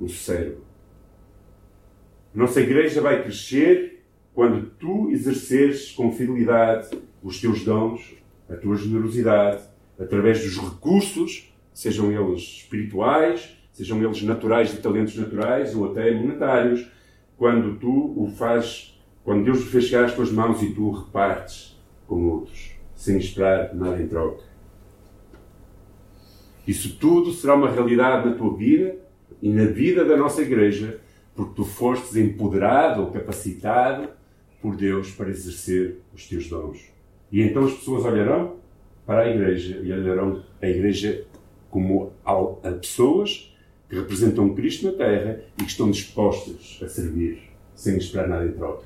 um 0.00 0.08
servo. 0.08 0.64
Nossa 2.34 2.60
igreja 2.60 3.00
vai 3.00 3.22
crescer 3.22 4.02
quando 4.34 4.70
tu 4.78 5.10
exerceres 5.10 5.90
com 5.92 6.12
fidelidade 6.12 6.90
os 7.22 7.40
teus 7.40 7.64
dons, 7.64 8.14
a 8.48 8.56
tua 8.56 8.76
generosidade, 8.76 9.62
através 9.98 10.42
dos 10.42 10.58
recursos, 10.58 11.52
sejam 11.72 12.10
eles 12.10 12.42
espirituais, 12.42 13.56
sejam 13.72 14.02
eles 14.02 14.22
naturais, 14.22 14.70
de 14.70 14.78
talentos 14.78 15.16
naturais 15.16 15.74
ou 15.74 15.90
até 15.90 16.10
monetários, 16.12 16.86
quando 17.36 17.78
tu 17.78 18.14
o 18.16 18.30
fazes, 18.36 19.00
quando 19.24 19.44
Deus 19.44 19.60
te 19.60 19.66
fez 19.66 19.84
chegar 19.84 20.04
às 20.04 20.14
tuas 20.14 20.30
mãos 20.30 20.62
e 20.62 20.74
tu 20.74 20.90
repartes 20.90 21.78
com 22.06 22.26
outros 22.28 22.80
sem 23.00 23.16
esperar 23.16 23.74
nada 23.74 24.02
em 24.02 24.06
troca. 24.06 24.44
Isso 26.66 26.98
tudo 26.98 27.32
será 27.32 27.54
uma 27.54 27.70
realidade 27.70 28.28
na 28.28 28.36
tua 28.36 28.54
vida 28.54 28.94
e 29.40 29.48
na 29.48 29.64
vida 29.64 30.04
da 30.04 30.18
nossa 30.18 30.42
igreja, 30.42 31.00
porque 31.34 31.54
tu 31.54 31.64
fostes 31.64 32.14
empoderado 32.14 33.00
ou 33.00 33.10
capacitado 33.10 34.10
por 34.60 34.76
Deus 34.76 35.10
para 35.12 35.30
exercer 35.30 36.02
os 36.14 36.28
teus 36.28 36.46
dons. 36.46 36.89
E 37.30 37.42
então 37.42 37.64
as 37.64 37.72
pessoas 37.72 38.04
olharão 38.04 38.56
para 39.06 39.22
a 39.22 39.30
igreja 39.30 39.80
e 39.82 39.92
olharão 39.92 40.42
a 40.60 40.68
igreja 40.68 41.24
como 41.70 42.12
a 42.24 42.70
pessoas 42.72 43.56
que 43.88 43.96
representam 43.96 44.54
Cristo 44.54 44.86
na 44.86 44.92
terra 44.92 45.40
e 45.58 45.64
que 45.64 45.70
estão 45.70 45.90
dispostas 45.90 46.80
a 46.82 46.88
servir 46.88 47.42
sem 47.74 47.96
esperar 47.96 48.28
nada 48.28 48.46
em 48.46 48.52
troca. 48.52 48.84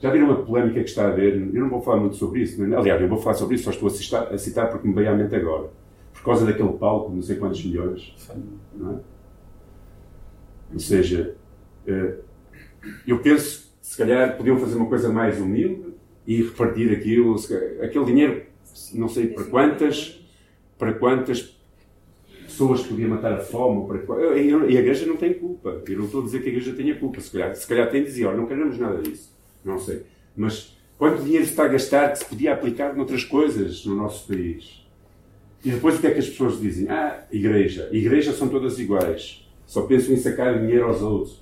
Já 0.00 0.10
viram 0.10 0.32
a 0.32 0.42
polémica 0.42 0.82
que 0.82 0.88
está 0.88 1.06
a 1.06 1.08
haver? 1.08 1.34
Eu 1.34 1.62
não 1.62 1.70
vou 1.70 1.80
falar 1.80 2.00
muito 2.00 2.16
sobre 2.16 2.40
isso. 2.40 2.62
Aliás, 2.62 3.00
eu 3.00 3.08
vou 3.08 3.18
falar 3.18 3.34
sobre 3.34 3.54
isso, 3.54 3.64
só 3.64 3.70
estou 3.70 3.88
a 3.88 3.90
citar, 3.90 4.34
a 4.34 4.38
citar 4.38 4.70
porque 4.70 4.88
me 4.88 4.94
veio 4.94 5.10
à 5.10 5.14
mente 5.14 5.34
agora. 5.34 5.70
Por 6.12 6.22
causa 6.22 6.44
daquele 6.44 6.72
palco, 6.72 7.12
não 7.12 7.22
sei 7.22 7.36
quantos 7.36 7.64
milhões. 7.64 8.14
Não 8.74 8.92
é? 8.92 9.00
Ou 10.72 10.80
seja, 10.80 11.36
eh, 11.86 12.16
eu 13.06 13.20
penso 13.20 13.72
que 13.80 13.86
se 13.86 13.96
calhar 13.96 14.36
podiam 14.36 14.58
fazer 14.58 14.76
uma 14.76 14.86
coisa 14.86 15.08
mais 15.08 15.40
humilde 15.40 15.92
e 16.26 16.42
repartir 16.42 16.92
aquilo, 16.92 17.36
aquele 17.82 18.04
dinheiro, 18.04 18.42
não 18.94 19.08
sei 19.08 19.26
para 19.26 19.44
quantas, 19.44 20.20
para 20.78 20.92
quantas 20.94 21.56
pessoas 22.44 22.82
podiam 22.82 23.10
matar 23.10 23.32
a 23.32 23.40
fome. 23.40 23.86
Para, 24.06 24.38
e 24.38 24.52
a 24.52 24.80
igreja 24.80 25.06
não 25.06 25.16
tem 25.16 25.34
culpa. 25.34 25.82
Eu 25.88 25.98
não 25.98 26.04
estou 26.06 26.20
a 26.20 26.24
dizer 26.24 26.42
que 26.42 26.48
a 26.48 26.52
igreja 26.52 26.72
tenha 26.72 26.94
culpa. 26.94 27.20
Se 27.20 27.30
calhar, 27.30 27.54
se 27.54 27.66
calhar 27.66 27.90
tem 27.90 28.02
de 28.02 28.08
dizer, 28.08 28.26
olha, 28.26 28.36
não 28.36 28.46
queremos 28.46 28.78
nada 28.78 29.00
disso 29.00 29.32
não 29.64 29.78
sei. 29.78 30.02
Mas 30.36 30.76
quanto 30.98 31.22
dinheiro 31.22 31.44
se 31.44 31.50
está 31.50 31.64
a 31.64 31.68
gastar 31.68 32.12
que 32.12 32.18
se 32.18 32.24
podia 32.24 32.52
aplicar 32.52 32.94
noutras 32.94 33.24
coisas 33.24 33.84
no 33.84 33.94
nosso 33.94 34.26
país? 34.26 34.82
E 35.64 35.70
depois 35.70 35.96
o 35.96 36.00
que 36.00 36.06
é 36.08 36.10
que 36.10 36.18
as 36.18 36.28
pessoas 36.28 36.60
dizem? 36.60 36.88
Ah, 36.88 37.24
igreja. 37.30 37.88
Igrejas 37.92 38.36
são 38.36 38.48
todas 38.48 38.78
iguais. 38.78 39.46
Só 39.66 39.82
pensam 39.82 40.12
em 40.12 40.16
sacar 40.16 40.58
dinheiro 40.58 40.86
aos 40.86 41.00
outros. 41.00 41.40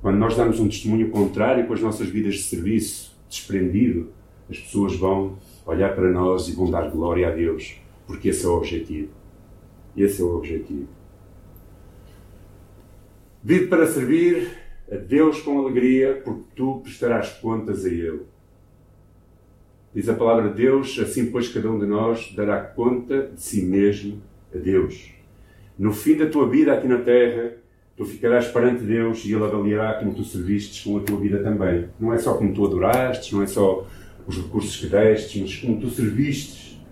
Quando 0.00 0.16
nós 0.16 0.36
damos 0.36 0.60
um 0.60 0.68
testemunho 0.68 1.10
contrário 1.10 1.66
com 1.66 1.74
as 1.74 1.80
nossas 1.80 2.08
vidas 2.08 2.34
de 2.34 2.42
serviço, 2.42 3.13
desprendido, 3.28 4.10
as 4.48 4.58
pessoas 4.58 4.96
vão 4.96 5.38
olhar 5.66 5.94
para 5.94 6.10
nós 6.10 6.48
e 6.48 6.52
vão 6.52 6.70
dar 6.70 6.90
glória 6.90 7.28
a 7.28 7.30
Deus. 7.30 7.76
Porque 8.06 8.28
esse 8.28 8.44
é 8.44 8.48
o 8.48 8.56
objetivo. 8.56 9.10
Esse 9.96 10.20
é 10.20 10.24
o 10.24 10.36
objetivo. 10.36 10.88
Vive 13.42 13.66
para 13.66 13.86
servir 13.86 14.50
a 14.90 14.96
Deus 14.96 15.40
com 15.40 15.58
alegria, 15.58 16.20
porque 16.24 16.44
tu 16.54 16.80
prestarás 16.82 17.30
contas 17.32 17.84
a 17.84 17.88
Ele. 17.88 18.22
Diz 19.94 20.08
a 20.08 20.14
palavra 20.14 20.48
de 20.48 20.56
Deus, 20.56 20.98
assim 20.98 21.30
pois 21.30 21.48
cada 21.48 21.70
um 21.70 21.78
de 21.78 21.86
nós 21.86 22.32
dará 22.34 22.60
conta 22.60 23.28
de 23.28 23.40
si 23.40 23.62
mesmo 23.62 24.20
a 24.54 24.58
Deus. 24.58 25.12
No 25.78 25.92
fim 25.92 26.16
da 26.16 26.26
tua 26.26 26.48
vida 26.48 26.72
aqui 26.72 26.88
na 26.88 26.98
terra, 26.98 27.56
tu 27.96 28.04
ficarás 28.04 28.48
perante 28.48 28.82
Deus 28.82 29.24
e 29.24 29.32
Ele 29.32 29.44
avaliará 29.44 29.94
como 29.94 30.14
tu 30.14 30.24
serviste 30.24 30.84
com 30.84 30.98
a 30.98 31.00
tua 31.00 31.18
vida 31.18 31.42
também. 31.42 31.88
Não 31.98 32.12
é 32.12 32.18
só 32.18 32.34
como 32.34 32.52
tu 32.52 32.66
adoraste, 32.66 33.34
não 33.34 33.42
é 33.42 33.46
só 33.46 33.86
os 34.26 34.36
recursos 34.36 34.76
que 34.76 34.86
deste, 34.86 35.40
mas 35.40 35.56
como 35.56 35.80
tu 35.80 35.88
serviste. 35.90 36.82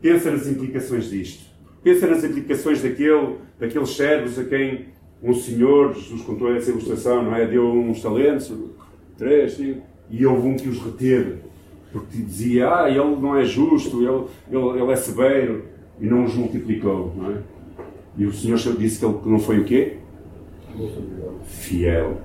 Pensa 0.00 0.30
nas 0.30 0.46
implicações 0.46 1.10
disto. 1.10 1.44
Pensa 1.82 2.06
nas 2.06 2.24
implicações 2.24 2.82
daquele, 2.82 3.36
daqueles 3.58 3.90
servos 3.90 4.38
a 4.38 4.44
quem 4.44 4.86
um 5.22 5.34
senhor, 5.34 5.94
Jesus 5.94 6.22
contou 6.22 6.54
essa 6.54 6.70
ilustração, 6.70 7.22
não 7.22 7.34
é? 7.34 7.46
Deu 7.46 7.66
uns 7.72 8.02
talentos, 8.02 8.52
três, 9.16 9.54
cinco, 9.54 9.82
e 10.10 10.24
houve 10.26 10.46
um 10.46 10.56
que 10.56 10.68
os 10.68 10.78
reteve, 10.78 11.36
porque 11.90 12.18
dizia, 12.18 12.72
ah, 12.72 12.90
ele 12.90 13.16
não 13.16 13.36
é 13.36 13.44
justo, 13.44 14.02
ele, 14.02 14.26
ele, 14.50 14.82
ele 14.82 14.92
é 14.92 14.96
severo, 14.96 15.64
e 15.98 16.06
não 16.06 16.24
os 16.24 16.34
multiplicou, 16.34 17.14
não 17.16 17.30
é? 17.30 17.38
E 18.16 18.24
o 18.24 18.32
Senhor 18.32 18.58
disse 18.76 18.98
que 18.98 19.04
ele 19.04 19.18
não 19.26 19.38
foi 19.38 19.60
o 19.60 19.64
quê? 19.64 19.98
Fiel. 21.44 22.18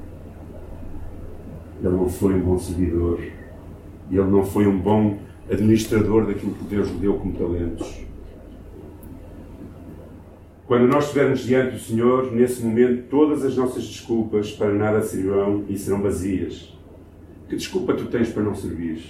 Ele 1.84 1.96
não 1.96 2.10
foi 2.10 2.34
um 2.36 2.40
bom 2.40 2.58
seguidor. 2.58 3.20
E 4.10 4.18
ele 4.18 4.30
não 4.30 4.46
foi 4.46 4.68
um 4.68 4.78
bom 4.78 5.18
administrador 5.50 6.26
daquilo 6.26 6.54
que 6.54 6.64
Deus 6.64 6.88
lhe 6.90 7.00
deu 7.00 7.16
como 7.16 7.34
talentos. 7.34 8.06
Quando 10.66 10.88
nós 10.88 11.06
estivermos 11.06 11.42
diante 11.42 11.74
do 11.74 11.80
Senhor, 11.80 12.32
nesse 12.32 12.64
momento, 12.64 13.10
todas 13.10 13.44
as 13.44 13.58
nossas 13.58 13.86
desculpas 13.86 14.52
para 14.52 14.72
nada 14.72 15.02
servirão 15.02 15.66
e 15.68 15.78
serão 15.78 16.02
vazias. 16.02 16.74
Que 17.50 17.58
desculpa 17.58 17.94
tu 17.94 18.06
tens 18.06 18.30
para 18.30 18.44
não 18.44 18.56
servir? 18.56 19.04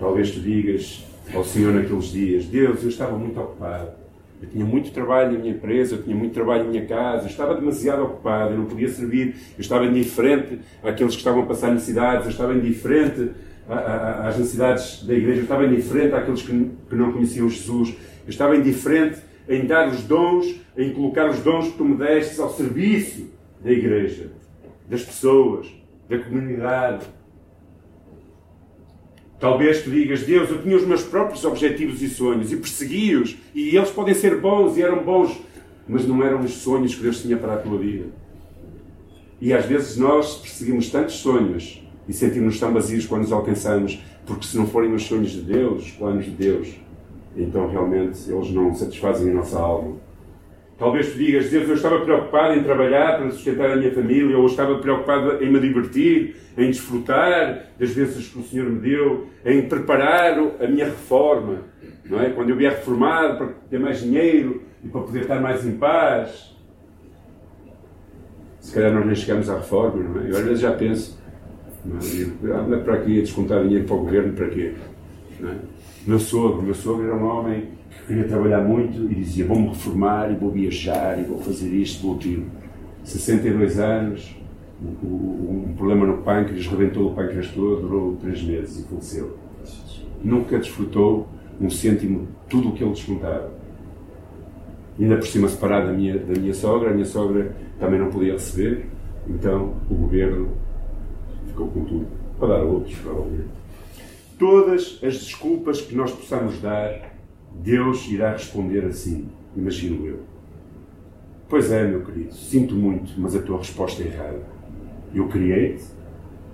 Talvez 0.00 0.32
tu 0.32 0.40
digas 0.40 1.04
ao 1.32 1.44
Senhor 1.44 1.72
naqueles 1.72 2.06
dias: 2.06 2.46
Deus, 2.46 2.82
eu 2.82 2.88
estava 2.88 3.16
muito 3.16 3.38
ocupado. 3.38 3.99
Eu 4.42 4.48
tinha 4.48 4.64
muito 4.64 4.90
trabalho 4.90 5.32
na 5.32 5.38
minha 5.38 5.52
empresa, 5.52 5.96
eu 5.96 6.02
tinha 6.02 6.16
muito 6.16 6.32
trabalho 6.32 6.64
na 6.64 6.70
minha 6.70 6.86
casa, 6.86 7.24
eu 7.24 7.30
estava 7.30 7.54
demasiado 7.54 8.02
ocupado, 8.02 8.52
eu 8.52 8.58
não 8.58 8.66
podia 8.66 8.88
servir, 8.88 9.34
eu 9.56 9.60
estava 9.60 9.84
indiferente 9.84 10.60
àqueles 10.82 11.12
que 11.12 11.18
estavam 11.18 11.42
a 11.42 11.46
passar 11.46 11.70
necessidades, 11.72 12.24
eu 12.24 12.30
estava 12.30 12.54
indiferente 12.54 13.32
às 13.68 14.38
necessidades 14.38 15.04
da 15.04 15.14
igreja, 15.14 15.40
eu 15.40 15.42
estava 15.42 15.66
indiferente 15.66 16.14
àqueles 16.14 16.42
que 16.42 16.96
não 16.96 17.12
conheciam 17.12 17.48
Jesus, 17.48 17.90
eu 18.24 18.30
estava 18.30 18.56
indiferente 18.56 19.20
em 19.48 19.66
dar 19.66 19.88
os 19.88 20.02
dons, 20.04 20.58
em 20.76 20.92
colocar 20.92 21.28
os 21.28 21.40
dons 21.40 21.68
que 21.68 21.76
tu 21.76 21.84
me 21.84 21.96
destes 21.96 22.40
ao 22.40 22.50
serviço 22.50 23.30
da 23.62 23.70
igreja, 23.70 24.30
das 24.88 25.02
pessoas, 25.02 25.66
da 26.08 26.18
comunidade. 26.18 27.06
Talvez 29.40 29.82
tu 29.82 29.90
digas, 29.90 30.22
Deus, 30.22 30.50
eu 30.50 30.62
tinha 30.62 30.76
os 30.76 30.86
meus 30.86 31.02
próprios 31.02 31.42
objetivos 31.46 32.02
e 32.02 32.10
sonhos 32.10 32.52
e 32.52 32.56
persegui-os, 32.56 33.38
e 33.54 33.74
eles 33.74 33.90
podem 33.90 34.14
ser 34.14 34.38
bons 34.38 34.76
e 34.76 34.82
eram 34.82 35.02
bons, 35.02 35.40
mas 35.88 36.06
não 36.06 36.22
eram 36.22 36.40
os 36.40 36.52
sonhos 36.52 36.94
que 36.94 37.02
Deus 37.02 37.22
tinha 37.22 37.38
para 37.38 37.54
a 37.54 37.56
tua 37.56 37.78
vida. 37.78 38.04
E 39.40 39.54
às 39.54 39.64
vezes 39.64 39.96
nós 39.96 40.36
perseguimos 40.36 40.90
tantos 40.90 41.14
sonhos 41.14 41.82
e 42.06 42.12
sentimos-nos 42.12 42.60
tão 42.60 42.74
vazios 42.74 43.06
quando 43.06 43.24
os 43.24 43.32
alcançamos, 43.32 43.98
porque 44.26 44.46
se 44.46 44.58
não 44.58 44.66
forem 44.66 44.92
os 44.92 45.04
sonhos 45.04 45.30
de 45.30 45.40
Deus, 45.40 45.84
os 45.84 45.90
planos 45.92 46.26
de 46.26 46.32
Deus, 46.32 46.68
então 47.34 47.66
realmente 47.66 48.30
eles 48.30 48.50
não 48.50 48.74
satisfazem 48.74 49.30
a 49.30 49.34
nossa 49.34 49.58
alma. 49.58 49.96
Talvez 50.80 51.12
tu 51.12 51.18
digas, 51.18 51.50
Deus, 51.50 51.68
eu 51.68 51.74
estava 51.74 52.00
preocupado 52.00 52.54
em 52.54 52.62
trabalhar 52.62 53.18
para 53.18 53.30
sustentar 53.32 53.70
a 53.70 53.76
minha 53.76 53.92
família, 53.92 54.38
ou 54.38 54.46
estava 54.46 54.78
preocupado 54.78 55.44
em 55.44 55.52
me 55.52 55.60
divertir, 55.60 56.36
em 56.56 56.70
desfrutar 56.70 57.66
das 57.78 57.90
vezes 57.90 58.28
que 58.28 58.38
o 58.38 58.42
Senhor 58.42 58.66
me 58.70 58.80
deu, 58.80 59.26
em 59.44 59.68
preparar 59.68 60.38
a 60.38 60.66
minha 60.66 60.86
reforma, 60.86 61.58
não 62.06 62.18
é? 62.18 62.30
Quando 62.30 62.48
eu 62.48 62.56
vier 62.56 62.72
reformado, 62.72 63.36
para 63.36 63.48
ter 63.68 63.78
mais 63.78 64.00
dinheiro 64.00 64.62
e 64.82 64.88
para 64.88 65.02
poder 65.02 65.20
estar 65.20 65.38
mais 65.38 65.66
em 65.66 65.72
paz. 65.72 66.56
Se 68.58 68.72
calhar 68.72 68.90
nós 68.90 69.04
nem 69.04 69.14
chegamos 69.14 69.50
à 69.50 69.56
reforma, 69.56 70.02
não 70.02 70.22
é? 70.22 70.30
Eu 70.30 70.36
às 70.38 70.44
vezes 70.44 70.60
já 70.60 70.72
penso, 70.72 71.22
anda 72.42 72.78
para 72.78 72.94
aqui 72.94 73.18
a 73.18 73.20
descontar 73.20 73.62
dinheiro 73.64 73.84
para 73.84 73.96
o 73.96 73.98
governo, 73.98 74.32
para 74.32 74.48
quê? 74.48 74.72
Não 75.40 75.50
é? 75.50 75.56
Meu 76.06 76.18
sogro, 76.18 76.62
meu 76.62 76.74
sogro 76.74 77.04
era 77.04 77.14
um 77.14 77.26
homem 77.26 77.68
queria 78.10 78.24
trabalhar 78.26 78.60
muito 78.60 79.04
e 79.10 79.14
dizia: 79.14 79.46
Vou-me 79.46 79.68
reformar 79.68 80.32
e 80.32 80.34
vou 80.34 80.50
viajar 80.50 81.18
e 81.20 81.22
vou 81.22 81.38
fazer 81.38 81.68
isto, 81.68 82.02
vou 82.02 82.16
aquilo. 82.16 82.46
62 83.04 83.78
anos, 83.78 84.36
um 85.02 85.72
problema 85.76 86.04
no 86.06 86.18
pâncreas, 86.18 86.66
rebentou 86.66 87.10
o 87.10 87.14
pâncreas 87.14 87.48
todo, 87.48 87.82
durou 87.82 88.16
3 88.16 88.42
meses 88.42 88.80
e 88.80 88.88
faleceu. 88.88 89.38
Nunca 90.22 90.58
desfrutou 90.58 91.28
um 91.60 91.70
cêntimo 91.70 92.28
tudo 92.48 92.70
o 92.70 92.72
que 92.72 92.82
ele 92.82 92.92
desfrutava. 92.92 93.52
Ainda 94.98 95.16
por 95.16 95.26
cima 95.26 95.48
separado 95.48 95.86
da 95.86 95.92
minha, 95.92 96.18
da 96.18 96.38
minha 96.38 96.52
sogra, 96.52 96.90
a 96.90 96.92
minha 96.92 97.06
sogra 97.06 97.56
também 97.78 97.98
não 97.98 98.10
podia 98.10 98.32
receber, 98.32 98.86
então 99.28 99.74
o 99.88 99.94
governo 99.94 100.50
ficou 101.46 101.68
com 101.68 101.84
tudo, 101.84 102.06
para 102.38 102.48
dar 102.48 102.60
a 102.60 102.64
outros, 102.64 102.94
provavelmente. 102.96 103.48
Todas 104.38 104.98
as 105.02 105.14
desculpas 105.14 105.80
que 105.80 105.94
nós 105.94 106.10
possamos 106.10 106.60
dar, 106.60 107.09
Deus 107.54 108.06
irá 108.08 108.32
responder 108.32 108.84
assim, 108.84 109.28
imagino 109.56 110.06
eu. 110.06 110.20
Pois 111.48 111.70
é, 111.72 111.86
meu 111.86 112.02
querido, 112.02 112.32
sinto 112.32 112.74
muito, 112.74 113.12
mas 113.18 113.34
a 113.34 113.42
tua 113.42 113.58
resposta 113.58 114.02
é 114.02 114.06
errada. 114.06 114.42
Eu 115.12 115.28
criei-te, 115.28 115.84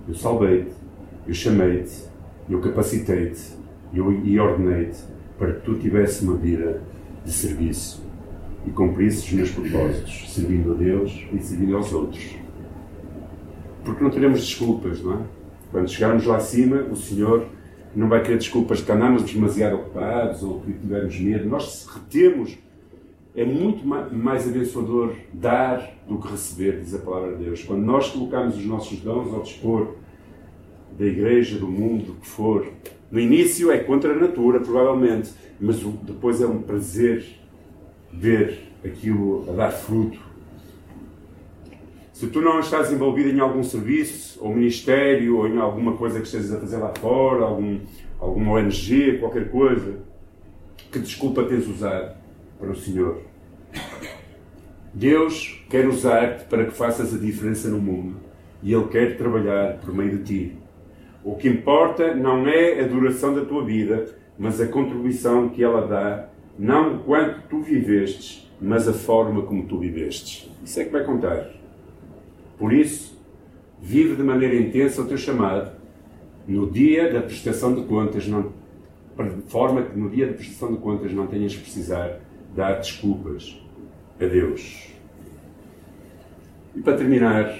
eu 0.07 0.15
salvei-te, 0.15 0.71
eu 1.27 1.33
chamei-te, 1.33 2.05
eu 2.49 2.59
capacitei-te, 2.59 3.55
eu 3.93 4.11
e 4.11 4.39
ordenei-te 4.39 5.03
para 5.37 5.53
que 5.53 5.61
tu 5.61 5.75
tivesse 5.75 6.23
uma 6.23 6.35
vida 6.35 6.81
de 7.23 7.31
serviço 7.31 8.03
e 8.65 8.71
cumprisses 8.71 9.23
os 9.23 9.31
meus 9.33 9.51
propósitos, 9.51 10.33
servindo 10.33 10.71
a 10.71 10.75
Deus 10.75 11.25
e 11.31 11.39
servindo 11.39 11.77
aos 11.77 11.93
outros. 11.93 12.35
Porque 13.85 14.03
não 14.03 14.09
teremos 14.09 14.41
desculpas, 14.41 15.01
não 15.01 15.13
é? 15.13 15.19
Quando 15.71 15.89
chegarmos 15.89 16.25
lá 16.25 16.37
acima, 16.37 16.77
o 16.83 16.95
Senhor 16.95 17.45
não 17.95 18.07
vai 18.07 18.21
querer 18.21 18.37
desculpas 18.37 18.81
que 18.81 18.91
andamos 18.91 19.23
demasiado 19.23 19.75
ocupados 19.75 20.43
ou 20.43 20.61
que 20.61 20.73
tivemos 20.73 21.19
medo. 21.19 21.49
Nós 21.49 21.87
retemos. 21.87 22.57
É 23.35 23.45
muito 23.45 23.85
mais 23.85 24.47
abençoador 24.47 25.13
dar 25.31 25.93
do 26.07 26.17
que 26.17 26.27
receber, 26.27 26.79
diz 26.79 26.95
a 26.95 26.97
palavra 26.97 27.35
de 27.35 27.43
Deus. 27.43 27.63
Quando 27.63 27.83
nós 27.83 28.09
colocamos 28.09 28.57
os 28.57 28.65
nossos 28.65 28.97
dons 28.99 29.31
ao 29.31 29.43
dispor 29.43 29.93
da 30.97 31.05
igreja, 31.05 31.59
do 31.59 31.67
mundo, 31.67 32.05
do 32.05 32.13
que 32.13 32.27
for, 32.27 32.65
no 33.11 33.19
início 33.19 33.71
é 33.71 33.77
contra 33.77 34.11
a 34.11 34.15
natura, 34.15 34.59
provavelmente, 34.59 35.31
mas 35.59 35.77
depois 35.77 36.41
é 36.41 36.47
um 36.47 36.63
prazer 36.63 37.25
ver 38.11 38.71
aquilo 38.83 39.45
a 39.49 39.53
dar 39.53 39.71
fruto. 39.71 40.19
Se 42.17 42.25
tu 42.25 42.41
não 42.41 42.59
estás 42.59 42.91
envolvido 42.91 43.29
em 43.29 43.39
algum 43.39 43.61
serviço, 43.61 44.39
ou 44.43 44.51
ministério, 44.51 45.37
ou 45.37 45.47
em 45.47 45.59
alguma 45.59 45.95
coisa 45.95 46.19
que 46.19 46.25
estejas 46.25 46.51
a 46.51 46.59
fazer 46.59 46.77
lá 46.77 46.91
fora, 46.99 47.43
algum, 47.43 47.79
alguma 48.19 48.53
ONG, 48.53 49.19
qualquer 49.19 49.51
coisa, 49.51 49.99
que 50.91 50.97
desculpa 50.97 51.43
tens 51.43 51.67
usado 51.67 52.15
para 52.59 52.71
o 52.71 52.75
Senhor? 52.75 53.21
Deus 54.91 55.63
quer 55.69 55.87
usar-te 55.87 56.45
para 56.45 56.65
que 56.65 56.71
faças 56.71 57.13
a 57.13 57.19
diferença 57.19 57.69
no 57.69 57.77
mundo 57.77 58.15
e 58.63 58.73
Ele 58.73 58.87
quer 58.87 59.15
trabalhar 59.15 59.77
por 59.77 59.93
meio 59.93 60.17
de 60.17 60.23
ti. 60.23 60.57
O 61.23 61.35
que 61.35 61.47
importa 61.47 62.15
não 62.15 62.47
é 62.47 62.79
a 62.79 62.87
duração 62.87 63.35
da 63.35 63.45
tua 63.45 63.63
vida, 63.63 64.07
mas 64.39 64.59
a 64.59 64.65
contribuição 64.65 65.49
que 65.49 65.63
ela 65.63 65.85
dá 65.85 66.29
não 66.57 66.97
quanto 66.97 67.43
tu 67.47 67.61
vivestes, 67.61 68.51
mas 68.59 68.87
a 68.87 68.93
forma 68.93 69.43
como 69.43 69.67
tu 69.67 69.77
vivestes. 69.77 70.49
Isso 70.65 70.79
é 70.79 70.85
que 70.85 70.91
vai 70.91 71.03
contar. 71.03 71.56
Por 72.57 72.73
isso, 72.73 73.17
vive 73.81 74.15
de 74.15 74.23
maneira 74.23 74.55
intensa 74.55 75.01
o 75.01 75.05
teu 75.05 75.17
chamado. 75.17 75.71
No 76.47 76.69
dia 76.69 77.11
da 77.11 77.21
prestação 77.21 77.75
de 77.75 77.83
contas, 77.83 78.27
não, 78.27 78.53
de 79.17 79.49
forma 79.49 79.83
que 79.83 79.97
no 79.97 80.09
dia 80.09 80.27
da 80.27 80.33
prestação 80.33 80.73
de 80.73 80.79
contas 80.79 81.13
não 81.13 81.27
tenhas 81.27 81.55
que 81.55 81.61
precisar 81.61 82.19
dar 82.55 82.79
desculpas 82.79 83.61
a 84.19 84.25
Deus. 84.25 84.87
E 86.75 86.81
para 86.81 86.97
terminar, 86.97 87.59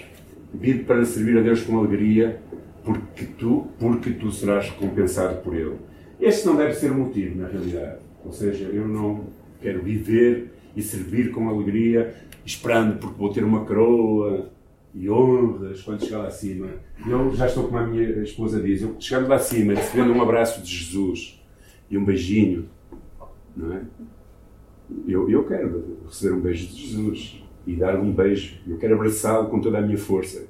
vive 0.53 0.83
para 0.83 1.03
servir 1.05 1.37
a 1.37 1.41
Deus 1.41 1.61
com 1.61 1.77
alegria, 1.77 2.41
porque 2.83 3.25
tu, 3.25 3.67
porque 3.79 4.11
tu 4.11 4.31
serás 4.31 4.69
recompensado 4.69 5.41
por 5.41 5.55
Ele. 5.55 5.75
Este 6.19 6.45
não 6.45 6.55
deve 6.55 6.73
ser 6.73 6.91
o 6.91 6.95
motivo, 6.95 7.39
na 7.39 7.47
realidade. 7.47 7.99
Ou 8.25 8.31
seja, 8.31 8.65
eu 8.65 8.87
não 8.87 9.25
quero 9.61 9.81
viver 9.81 10.53
e 10.75 10.81
servir 10.81 11.31
com 11.31 11.49
alegria, 11.49 12.15
esperando 12.45 12.97
porque 12.99 13.17
vou 13.17 13.31
ter 13.31 13.43
uma 13.43 13.65
coroa 13.65 14.49
e 14.99 15.09
honras 15.09 15.81
quando 15.81 16.03
chegar 16.03 16.19
lá 16.19 16.27
acima. 16.27 16.69
Eu 17.07 17.33
já 17.35 17.47
estou 17.47 17.65
como 17.65 17.77
a 17.77 17.85
minha 17.85 18.23
esposa 18.23 18.61
diz, 18.61 18.81
eu 18.81 18.95
chegando 18.99 19.27
lá 19.27 19.35
acima, 19.35 19.73
recebendo 19.73 20.11
um 20.11 20.21
abraço 20.21 20.61
de 20.61 20.73
Jesus 20.73 21.41
e 21.89 21.97
um 21.97 22.03
beijinho, 22.03 22.69
não 23.55 23.73
é? 23.73 23.81
Eu, 25.07 25.29
eu 25.29 25.45
quero 25.45 25.99
receber 26.05 26.35
um 26.35 26.39
beijo 26.39 26.67
de 26.67 26.87
Jesus 26.87 27.43
e 27.65 27.75
dar 27.75 27.99
um 27.99 28.11
beijo. 28.11 28.55
Eu 28.65 28.77
quero 28.77 28.95
abraçá-lo 28.95 29.49
com 29.49 29.59
toda 29.59 29.77
a 29.77 29.81
minha 29.81 29.97
força. 29.97 30.47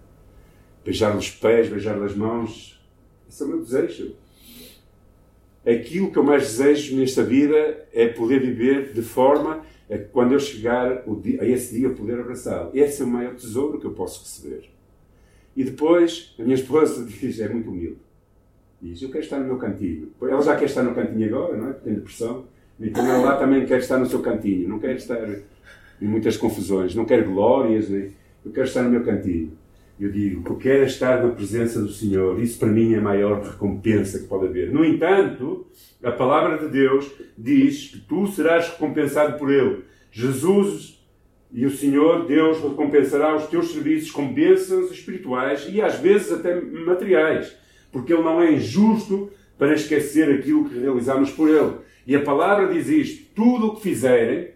Beijar-lhe 0.86 1.18
os 1.18 1.32
pés, 1.32 1.70
beijar-lhe 1.70 2.06
as 2.06 2.16
mãos. 2.16 2.80
Esse 3.28 3.42
é 3.42 3.46
o 3.46 3.50
meu 3.50 3.60
desejo 3.60 4.16
aquilo 5.70 6.12
que 6.12 6.18
eu 6.18 6.24
mais 6.24 6.44
desejo 6.44 6.96
nesta 6.96 7.24
vida 7.24 7.86
é 7.94 8.08
poder 8.08 8.40
viver 8.40 8.94
de 8.94 9.02
forma 9.02 9.62
a 9.90 9.98
que 9.98 10.06
quando 10.06 10.34
eu 10.34 10.40
chegar 10.40 11.04
a 11.40 11.46
esse 11.46 11.76
dia 11.76 11.90
poder 11.90 12.20
abraçá-lo. 12.20 12.72
Esse 12.74 13.02
é 13.02 13.06
o 13.06 13.08
maior 13.08 13.36
tesouro 13.36 13.80
que 13.80 13.86
eu 13.86 13.92
posso 13.92 14.22
receber. 14.22 14.70
E 15.56 15.64
depois, 15.64 16.36
a 16.38 16.44
minha 16.44 16.56
esposa 16.56 17.04
diz, 17.08 17.40
é 17.40 17.50
muito 17.50 17.70
humilde. 17.70 17.98
Diz, 18.82 19.02
eu 19.02 19.10
quero 19.10 19.24
estar 19.24 19.40
no 19.40 19.46
meu 19.46 19.58
cantinho. 19.58 20.12
Ela 20.22 20.42
já 20.42 20.56
quer 20.56 20.66
estar 20.66 20.84
no 20.84 20.94
cantinho 20.94 21.28
agora, 21.28 21.58
não 21.58 21.70
é? 21.70 21.74
Tem 21.74 21.96
depressão. 21.96 22.46
Então 22.80 23.04
ela 23.04 23.24
lá 23.24 23.38
também 23.38 23.66
quer 23.66 23.80
estar 23.80 23.98
no 23.98 24.06
seu 24.06 24.22
cantinho. 24.22 24.70
Não 24.70 24.78
quer 24.78 24.96
estar 24.96 25.28
em 26.00 26.06
muitas 26.06 26.38
confusões. 26.38 26.94
Não 26.94 27.06
quer 27.06 27.24
glórias. 27.24 27.90
Eu 27.90 28.52
quero 28.54 28.68
estar 28.68 28.84
no 28.84 28.92
meu 28.92 29.04
cantinho. 29.04 29.52
Eu 30.00 30.12
digo, 30.12 30.48
eu 30.48 30.56
quero 30.58 30.84
estar 30.84 31.24
na 31.24 31.32
presença 31.32 31.82
do 31.82 31.92
Senhor. 31.92 32.40
Isso 32.40 32.60
para 32.60 32.68
mim 32.68 32.94
é 32.94 33.00
a 33.00 33.02
maior 33.02 33.42
recompensa 33.42 34.20
que 34.20 34.28
pode 34.28 34.46
haver. 34.46 34.72
No 34.72 34.86
entanto, 34.86 35.66
a 36.04 36.12
palavra 36.12 36.60
de 36.60 36.72
Deus 36.72 37.12
diz 37.36 37.88
que 37.88 38.00
tu 38.02 38.28
serás 38.28 38.70
recompensado 38.70 39.40
por 39.40 39.52
Ele. 39.52 39.86
Jesus 40.12 41.04
e 41.52 41.66
o 41.66 41.72
Senhor, 41.72 42.28
Deus, 42.28 42.62
recompensará 42.62 43.36
os 43.36 43.48
teus 43.48 43.72
serviços 43.72 44.12
com 44.12 44.32
bênçãos 44.32 44.92
espirituais 44.92 45.68
e 45.68 45.82
às 45.82 45.96
vezes 45.96 46.32
até 46.32 46.62
materiais. 46.62 47.56
Porque 47.92 48.14
Ele 48.14 48.22
não 48.22 48.40
é 48.40 48.52
injusto 48.52 49.32
para 49.58 49.74
esquecer 49.74 50.30
aquilo 50.30 50.70
que 50.70 50.78
realizamos 50.78 51.32
por 51.32 51.50
Ele. 51.50 51.74
E 52.06 52.16
a 52.16 52.22
palavra 52.22 52.72
diz 52.72 52.88
isto: 52.88 53.34
tudo 53.34 53.68
o 53.68 53.76
que 53.76 53.82
fizerem, 53.82 54.52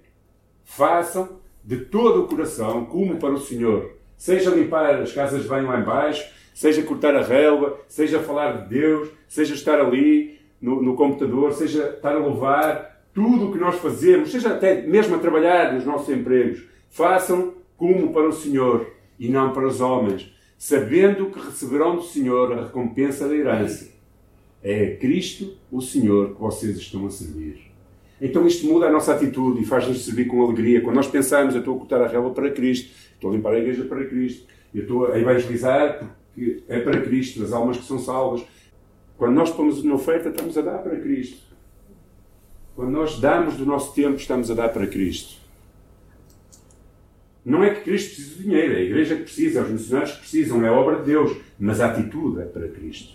façam 0.64 1.42
de 1.64 1.78
todo 1.78 2.22
o 2.22 2.28
coração, 2.28 2.86
como 2.86 3.18
para 3.18 3.34
o 3.34 3.40
Senhor 3.40 4.01
Seja 4.22 4.52
limpar 4.52 5.02
as 5.02 5.12
casas 5.12 5.42
de 5.42 5.48
banho 5.48 5.66
lá 5.66 5.80
embaixo, 5.80 6.32
seja 6.54 6.84
cortar 6.84 7.16
a 7.16 7.24
relva, 7.24 7.80
seja 7.88 8.20
falar 8.20 8.52
de 8.52 8.70
Deus, 8.70 9.10
seja 9.28 9.56
estar 9.56 9.82
ali 9.82 10.40
no, 10.62 10.80
no 10.80 10.96
computador, 10.96 11.52
seja 11.54 11.86
estar 11.88 12.14
a 12.14 12.20
louvar, 12.20 13.02
tudo 13.16 13.50
o 13.50 13.52
que 13.52 13.58
nós 13.58 13.80
fazemos, 13.80 14.32
seja 14.32 14.50
até 14.50 14.84
mesmo 14.84 15.16
a 15.16 15.18
trabalhar 15.18 15.74
nos 15.74 15.86
nossos 15.86 16.08
empregos, 16.16 16.62
façam 16.88 17.56
como 17.76 18.14
para 18.14 18.30
o 18.30 18.32
Senhor 18.32 18.86
e 19.18 19.28
não 19.28 19.54
para 19.54 19.66
os 19.66 19.82
homens, 19.82 20.32
sabendo 20.56 21.32
que 21.32 21.40
receberão 21.40 21.96
do 21.96 22.04
Senhor 22.04 22.54
a 22.54 22.66
recompensa 22.66 23.28
da 23.28 23.34
herança. 23.34 23.90
É 24.62 24.98
Cristo, 24.98 25.58
o 25.72 25.82
Senhor, 25.82 26.36
que 26.36 26.42
vocês 26.42 26.78
estão 26.78 27.08
a 27.08 27.10
servir. 27.10 27.72
Então 28.22 28.46
isto 28.46 28.68
muda 28.68 28.86
a 28.86 28.92
nossa 28.92 29.16
atitude 29.16 29.64
e 29.64 29.66
faz-nos 29.66 30.06
servir 30.06 30.26
com 30.26 30.44
alegria. 30.44 30.82
Quando 30.82 30.98
nós 30.98 31.08
pensamos, 31.08 31.56
eu 31.56 31.62
estou 31.62 31.76
a 31.76 31.80
cortar 31.80 32.04
a 32.04 32.08
relva 32.08 32.30
para 32.30 32.52
Cristo, 32.52 33.01
Estou 33.22 33.30
a 33.30 33.36
limpar 33.36 33.54
a 33.54 33.60
igreja 33.60 33.86
para 33.86 34.04
Cristo. 34.06 34.48
Eu 34.74 34.82
estou 34.82 35.12
a 35.12 35.20
evangelizar 35.20 36.18
porque 36.34 36.64
é 36.68 36.80
para 36.80 37.02
Cristo, 37.02 37.44
as 37.44 37.54
almas 37.54 37.78
que 37.78 37.84
são 37.84 38.00
salvas. 38.00 38.44
Quando 39.16 39.36
nós 39.36 39.52
pomos 39.52 39.84
uma 39.84 39.94
oferta, 39.94 40.30
estamos 40.30 40.58
a 40.58 40.62
dar 40.64 40.80
para 40.80 41.00
Cristo. 41.00 41.38
Quando 42.76 42.90
nós 42.90 43.20
damos 43.20 43.58
do 43.58 43.66
nosso 43.66 43.94
tempo, 43.94 44.16
estamos 44.16 44.50
a 44.50 44.56
dar 44.56 44.70
para 44.70 44.88
Cristo. 44.88 45.40
Não 47.46 47.64
é 47.64 47.76
que 47.76 47.82
Cristo 47.82 48.16
precise 48.16 48.36
de 48.38 48.44
dinheiro, 48.44 48.74
é 48.74 48.78
a 48.78 48.82
igreja 48.82 49.16
que 49.16 49.24
precisa, 49.24 49.60
é 49.60 49.64
os 49.64 49.70
missionários 49.70 50.14
que 50.14 50.20
precisam, 50.22 50.66
é 50.66 50.72
obra 50.72 50.98
de 50.98 51.06
Deus. 51.06 51.38
Mas 51.60 51.80
a 51.80 51.92
atitude 51.92 52.42
é 52.42 52.46
para 52.46 52.68
Cristo 52.70 53.14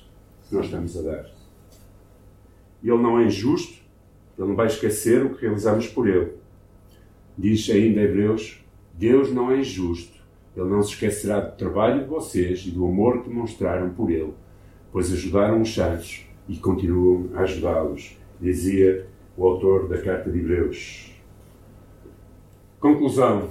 que 0.48 0.54
nós 0.54 0.66
estamos 0.66 0.96
a 0.96 1.02
dar. 1.02 1.30
Ele 2.80 3.02
não 3.02 3.18
é 3.18 3.24
injusto, 3.24 3.82
ele 4.38 4.46
não 4.46 4.54
vai 4.54 4.68
esquecer 4.68 5.24
o 5.24 5.34
que 5.34 5.42
realizamos 5.42 5.88
por 5.88 6.08
ele. 6.08 6.30
Diz 7.36 7.68
ainda 7.70 8.02
Hebreus 8.02 8.64
Deus 8.96 9.32
não 9.32 9.50
é 9.50 9.58
injusto. 9.58 10.16
Ele 10.56 10.70
não 10.70 10.82
se 10.82 10.90
esquecerá 10.90 11.40
do 11.40 11.56
trabalho 11.56 12.02
de 12.02 12.08
vocês 12.08 12.64
e 12.66 12.70
do 12.70 12.86
amor 12.86 13.22
que 13.22 13.28
demonstraram 13.28 13.90
por 13.90 14.10
Ele, 14.10 14.32
pois 14.90 15.12
ajudaram 15.12 15.60
os 15.60 15.74
santos 15.74 16.26
e 16.48 16.56
continuam 16.56 17.28
a 17.34 17.40
ajudá-los, 17.40 18.16
dizia 18.40 19.06
o 19.36 19.44
autor 19.44 19.86
da 19.86 20.00
carta 20.00 20.30
de 20.30 20.38
Hebreus. 20.38 21.12
Conclusão. 22.80 23.50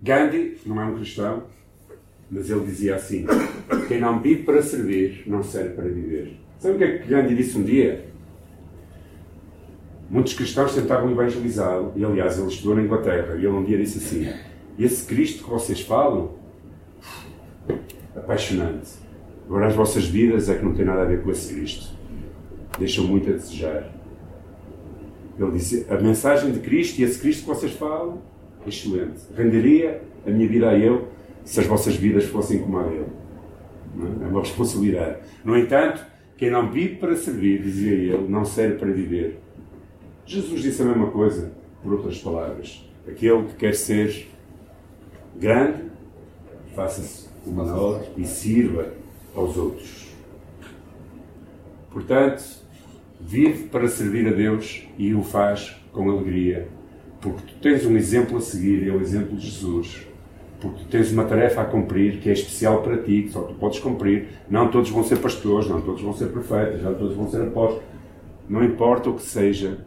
Gandhi 0.00 0.58
não 0.64 0.80
é 0.80 0.84
um 0.84 0.94
cristão, 0.94 1.42
Mas 2.30 2.48
ele 2.48 2.64
dizia 2.64 2.94
assim: 2.94 3.26
Quem 3.88 4.00
não 4.00 4.20
vive 4.20 4.44
para 4.44 4.62
servir, 4.62 5.24
não 5.26 5.42
serve 5.42 5.74
para 5.74 5.88
viver. 5.88 6.38
Sabe 6.60 6.74
o 6.74 6.78
que 6.78 6.84
é 6.84 6.98
que 6.98 7.08
Gandhi 7.08 7.34
disse 7.34 7.58
um 7.58 7.64
dia? 7.64 8.09
Muitos 10.10 10.34
cristãos 10.34 10.74
tentavam 10.74 11.08
evangelizá-lo, 11.08 11.92
e 11.94 12.04
aliás, 12.04 12.36
ele 12.36 12.48
estudou 12.48 12.74
na 12.74 12.82
Inglaterra, 12.82 13.36
e 13.36 13.38
ele 13.38 13.48
um 13.48 13.62
dia 13.62 13.78
disse 13.78 13.98
assim: 13.98 14.28
Esse 14.76 15.06
Cristo 15.06 15.44
que 15.44 15.50
vocês 15.50 15.80
falam, 15.82 16.32
apaixonante. 18.16 18.90
Agora, 19.46 19.68
as 19.68 19.74
vossas 19.74 20.04
vidas 20.06 20.48
é 20.48 20.56
que 20.56 20.64
não 20.64 20.74
tem 20.74 20.84
nada 20.84 21.02
a 21.02 21.04
ver 21.04 21.22
com 21.22 21.30
esse 21.30 21.54
Cristo. 21.54 21.96
Deixam 22.76 23.04
muito 23.06 23.30
a 23.30 23.34
desejar. 23.34 23.88
Ele 25.38 25.52
disse: 25.52 25.86
A 25.88 25.96
mensagem 25.96 26.50
de 26.50 26.58
Cristo 26.58 26.98
e 26.98 27.04
esse 27.04 27.20
Cristo 27.20 27.42
que 27.42 27.48
vocês 27.48 27.72
falam, 27.72 28.20
excelente. 28.66 29.20
Renderia 29.36 30.02
a 30.26 30.30
minha 30.30 30.48
vida 30.48 30.70
a 30.70 30.74
Ele 30.74 31.04
se 31.44 31.60
as 31.60 31.66
vossas 31.66 31.94
vidas 31.96 32.24
fossem 32.24 32.58
como 32.58 32.78
a 32.78 32.82
dele. 32.82 33.06
É? 33.96 34.24
é 34.24 34.28
uma 34.28 34.40
responsabilidade. 34.40 35.18
No 35.44 35.56
entanto, 35.56 36.04
quem 36.36 36.50
não 36.50 36.70
vive 36.70 36.96
para 36.96 37.16
servir, 37.16 37.60
dizia 37.60 37.92
ele, 37.92 38.28
não 38.28 38.44
serve 38.44 38.76
para 38.76 38.90
viver. 38.90 39.39
Jesus 40.26 40.62
disse 40.62 40.82
a 40.82 40.84
mesma 40.84 41.10
coisa, 41.10 41.52
por 41.82 41.92
outras 41.92 42.18
palavras. 42.18 42.84
Aquele 43.06 43.44
que 43.44 43.54
quer 43.54 43.74
ser 43.74 44.28
grande, 45.36 45.84
faça-se 46.74 47.28
o 47.46 47.50
menor 47.50 48.04
e 48.16 48.24
sirva 48.24 48.92
aos 49.34 49.56
outros. 49.56 50.08
Portanto, 51.90 52.44
vive 53.20 53.64
para 53.64 53.88
servir 53.88 54.28
a 54.28 54.32
Deus 54.32 54.86
e 54.96 55.14
o 55.14 55.22
faz 55.22 55.76
com 55.92 56.10
alegria, 56.10 56.68
porque 57.20 57.52
tu 57.52 57.60
tens 57.60 57.84
um 57.84 57.96
exemplo 57.96 58.38
a 58.38 58.40
seguir, 58.40 58.88
é 58.88 58.92
o 58.92 59.00
exemplo 59.00 59.36
de 59.36 59.46
Jesus 59.46 60.10
porque 60.60 60.84
tu 60.84 60.90
tens 60.90 61.10
uma 61.10 61.24
tarefa 61.24 61.62
a 61.62 61.64
cumprir 61.64 62.20
que 62.20 62.28
é 62.28 62.32
especial 62.32 62.82
para 62.82 62.98
ti, 62.98 63.22
que 63.22 63.30
só 63.30 63.42
tu 63.42 63.54
podes 63.54 63.80
cumprir. 63.80 64.28
Não 64.48 64.70
todos 64.70 64.90
vão 64.90 65.02
ser 65.02 65.16
pastores, 65.16 65.68
não 65.68 65.80
todos 65.80 66.02
vão 66.02 66.12
ser 66.12 66.26
profetas, 66.26 66.82
não 66.82 66.94
todos 66.94 67.16
vão 67.16 67.28
ser 67.30 67.42
apóstolos. 67.42 67.82
Não 68.48 68.62
importa 68.62 69.08
o 69.08 69.14
que 69.14 69.22
seja, 69.22 69.78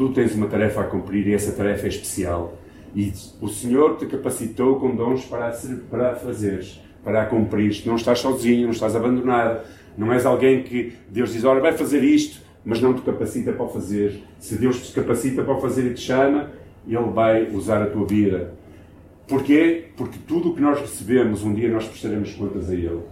tu 0.00 0.14
tens 0.14 0.34
uma 0.34 0.46
tarefa 0.46 0.80
a 0.80 0.84
cumprir 0.84 1.26
e 1.26 1.34
essa 1.34 1.52
tarefa 1.52 1.84
é 1.84 1.88
especial. 1.90 2.56
E 2.96 3.12
o 3.38 3.48
Senhor 3.48 3.98
te 3.98 4.06
capacitou 4.06 4.80
com 4.80 4.96
dons 4.96 5.26
para, 5.26 5.52
para 5.90 6.12
a 6.12 6.14
fazeres, 6.16 6.80
para 7.04 7.20
a 7.22 7.26
cumprir. 7.26 7.82
Não 7.84 7.96
estás 7.96 8.20
sozinho, 8.20 8.62
não 8.62 8.70
estás 8.70 8.96
abandonado. 8.96 9.60
Não 9.98 10.10
és 10.10 10.24
alguém 10.24 10.62
que 10.62 10.94
Deus 11.10 11.34
diz, 11.34 11.44
olha, 11.44 11.60
vai 11.60 11.72
fazer 11.72 12.02
isto, 12.02 12.40
mas 12.64 12.80
não 12.80 12.94
te 12.94 13.02
capacita 13.02 13.52
para 13.52 13.66
o 13.66 13.68
fazer. 13.68 14.22
Se 14.38 14.56
Deus 14.56 14.88
te 14.88 14.94
capacita 14.94 15.44
para 15.44 15.54
o 15.54 15.60
fazer 15.60 15.84
e 15.90 15.92
te 15.92 16.00
chama, 16.00 16.50
Ele 16.88 17.10
vai 17.10 17.50
usar 17.50 17.82
a 17.82 17.86
tua 17.86 18.06
vida 18.06 18.58
Porquê? 19.30 19.84
Porque 19.96 20.18
tudo 20.26 20.50
o 20.50 20.54
que 20.56 20.60
nós 20.60 20.80
recebemos, 20.80 21.44
um 21.44 21.54
dia 21.54 21.70
nós 21.70 21.86
prestaremos 21.86 22.32
contas 22.32 22.68
a 22.68 22.74
Ele. 22.74 23.02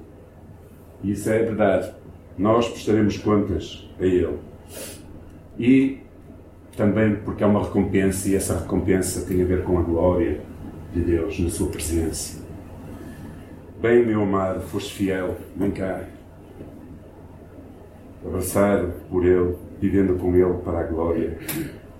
E 1.04 1.12
isso 1.12 1.30
é 1.30 1.38
verdade. 1.44 1.92
Nós 2.36 2.68
prestaremos 2.68 3.18
contas 3.18 3.88
a 4.00 4.04
Ele. 4.04 4.36
E 5.56 5.98
também 6.78 7.16
porque 7.16 7.42
há 7.42 7.48
uma 7.48 7.64
recompensa, 7.64 8.28
e 8.28 8.36
essa 8.36 8.60
recompensa 8.60 9.26
tem 9.26 9.42
a 9.42 9.44
ver 9.44 9.64
com 9.64 9.78
a 9.78 9.82
glória 9.82 10.40
de 10.94 11.00
Deus 11.00 11.38
na 11.40 11.50
Sua 11.50 11.68
presença. 11.68 12.40
Bem, 13.82 14.06
meu 14.06 14.22
amado, 14.22 14.60
foste 14.60 14.94
fiel, 14.94 15.36
vem 15.56 15.72
cá. 15.72 16.04
Abraçado 18.24 18.92
por 19.10 19.26
Ele, 19.26 19.56
vivendo 19.80 20.16
com 20.18 20.34
Ele 20.36 20.54
para 20.64 20.80
a 20.80 20.82
glória. 20.84 21.36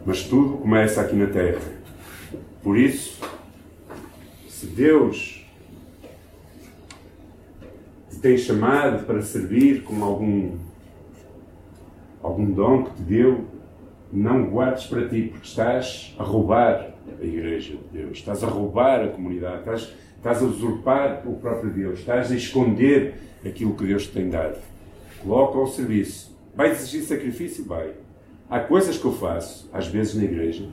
Mas 0.06 0.22
tudo 0.22 0.58
começa 0.58 1.00
aqui 1.00 1.16
na 1.16 1.26
terra. 1.26 1.60
Por 2.62 2.78
isso, 2.78 3.20
se 4.48 4.66
Deus 4.66 5.44
te 8.10 8.16
tem 8.20 8.38
chamado 8.38 9.04
para 9.06 9.22
servir 9.22 9.82
com 9.82 10.04
algum, 10.04 10.56
algum 12.22 12.50
dom 12.50 12.84
que 12.84 12.94
te 12.94 13.02
deu, 13.02 13.58
não 14.12 14.44
guardes 14.51 14.87
para 14.87 15.09
ti, 15.09 15.29
porque 15.31 15.47
estás 15.47 16.14
a 16.18 16.23
roubar 16.23 16.94
a 17.21 17.25
igreja 17.25 17.75
de 17.77 17.99
Deus, 17.99 18.18
estás 18.18 18.42
a 18.42 18.47
roubar 18.47 19.05
a 19.05 19.09
comunidade, 19.09 19.59
estás, 19.59 19.92
estás 20.16 20.42
a 20.42 20.44
usurpar 20.44 21.23
o 21.27 21.35
próprio 21.35 21.73
Deus, 21.73 22.01
estás 22.01 22.31
a 22.33 22.35
esconder 22.35 23.14
aquilo 23.44 23.75
que 23.75 23.87
Deus 23.87 24.07
te 24.07 24.12
tem 24.12 24.31
dado. 24.31 24.59
Coloca 25.23 25.59
ao 25.59 25.66
serviço. 25.66 26.37
Vai 26.55 26.71
exigir 26.71 27.03
sacrifício? 27.03 27.64
Vai. 27.64 27.92
Há 28.49 28.61
coisas 28.61 28.97
que 28.97 29.05
eu 29.05 29.12
faço, 29.12 29.68
às 29.73 29.87
vezes 29.88 30.14
na 30.14 30.25
igreja, 30.25 30.68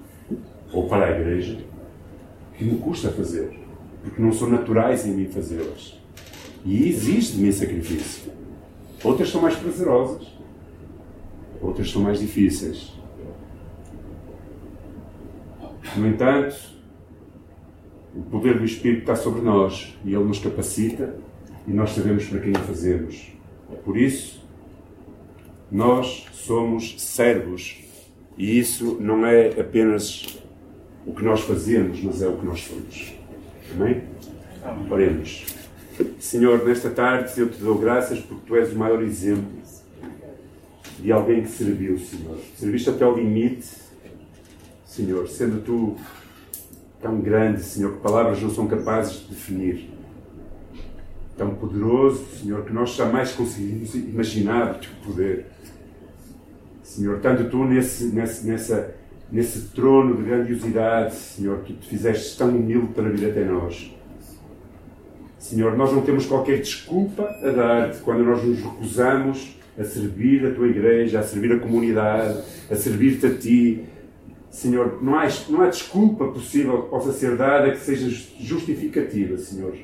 ou 0.71 0.87
para 0.87 1.05
a 1.05 1.19
igreja, 1.19 1.57
que 2.57 2.63
me 2.63 2.77
custa 2.77 3.09
fazer 3.09 3.65
porque 4.05 4.21
não 4.21 4.31
são 4.31 4.47
naturais 4.47 5.05
em 5.07 5.11
mim 5.15 5.25
fazê-las. 5.25 5.99
E 6.63 6.87
exige 6.87 7.33
de 7.33 7.41
mim 7.41 7.51
sacrifício. 7.51 8.31
Outras 9.03 9.29
são 9.29 9.41
mais 9.41 9.55
prazerosas, 9.55 10.27
outras 11.59 11.89
são 11.89 12.03
mais 12.03 12.19
difíceis. 12.19 12.94
No 15.97 16.07
entanto, 16.07 16.55
o 18.13 18.21
poder 18.23 18.57
do 18.57 18.65
Espírito 18.65 19.01
está 19.01 19.15
sobre 19.15 19.41
nós 19.41 19.97
e 20.03 20.13
Ele 20.13 20.23
nos 20.23 20.39
capacita 20.39 21.15
e 21.67 21.71
nós 21.71 21.91
sabemos 21.91 22.25
para 22.25 22.39
quem 22.39 22.51
o 22.51 22.59
fazemos. 22.59 23.33
Por 23.83 23.97
isso, 23.97 24.43
nós 25.71 26.25
somos 26.33 27.01
servos 27.01 27.81
e 28.37 28.59
isso 28.59 28.97
não 28.99 29.25
é 29.25 29.59
apenas 29.59 30.39
o 31.05 31.13
que 31.13 31.23
nós 31.23 31.41
fazemos, 31.41 32.01
mas 32.01 32.21
é 32.21 32.27
o 32.27 32.37
que 32.37 32.45
nós 32.45 32.61
somos. 32.61 33.13
Amém? 33.73 34.03
Oremos. 34.89 35.45
Senhor, 36.19 36.65
nesta 36.65 36.89
tarde 36.89 37.39
eu 37.39 37.49
te 37.49 37.59
dou 37.59 37.77
graças 37.77 38.19
porque 38.19 38.43
tu 38.47 38.55
és 38.55 38.73
o 38.73 38.75
maior 38.75 39.01
exemplo 39.01 39.55
de 40.99 41.11
alguém 41.11 41.43
que 41.43 41.49
serviu, 41.49 41.97
Senhor. 41.99 42.37
Serviste 42.55 42.89
até 42.89 43.05
o 43.05 43.15
limite, 43.15 43.67
Senhor, 44.95 45.27
sendo 45.27 45.61
tu 45.61 45.97
tão 47.01 47.19
grande, 47.19 47.61
Senhor, 47.61 47.93
que 47.93 48.01
palavras 48.01 48.41
não 48.41 48.49
são 48.49 48.65
capazes 48.65 49.19
de 49.19 49.27
definir. 49.27 49.89
Tão 51.37 51.53
poderoso, 51.53 52.25
Senhor, 52.39 52.63
que 52.63 52.71
nós 52.71 52.95
jamais 52.95 53.33
conseguimos 53.33 53.93
imaginar 53.93 54.71
o 54.71 54.79
teu 54.79 54.91
poder. 55.03 55.47
Senhor, 56.81 57.19
tanto 57.19 57.49
tu 57.49 57.65
nesse, 57.65 58.05
nesse, 58.05 58.47
nessa 58.47 58.95
nesse 59.31 59.69
trono 59.69 60.15
de 60.15 60.23
grandiosidade, 60.23 61.15
Senhor, 61.15 61.59
que 61.59 61.73
te 61.73 61.89
fizeste 61.89 62.37
tão 62.37 62.49
humilde 62.49 62.93
para 62.93 63.09
vir 63.09 63.29
até 63.29 63.43
nós. 63.43 63.93
Senhor, 65.39 65.75
nós 65.77 65.91
não 65.91 66.01
temos 66.01 66.25
qualquer 66.25 66.61
desculpa 66.61 67.23
a 67.23 67.49
dar-te 67.51 67.99
quando 67.99 68.23
nós 68.23 68.43
nos 68.43 68.59
recusamos 68.59 69.57
a 69.77 69.83
servir 69.83 70.45
a 70.45 70.51
tua 70.51 70.67
igreja, 70.67 71.19
a 71.19 71.23
servir 71.23 71.51
a 71.51 71.59
comunidade, 71.59 72.39
a 72.71 72.75
servir-te 72.75 73.25
a 73.25 73.35
ti. 73.35 73.83
Senhor, 74.55 75.03
não 75.03 75.19
há, 75.19 75.27
não 75.49 75.61
há 75.61 75.67
desculpa 75.67 76.27
possível 76.27 76.83
que 76.83 76.89
possa 76.89 77.11
ser 77.11 77.35
dada 77.35 77.71
que 77.71 77.79
seja 77.79 78.09
justificativa, 78.39 79.37
Senhor. 79.37 79.75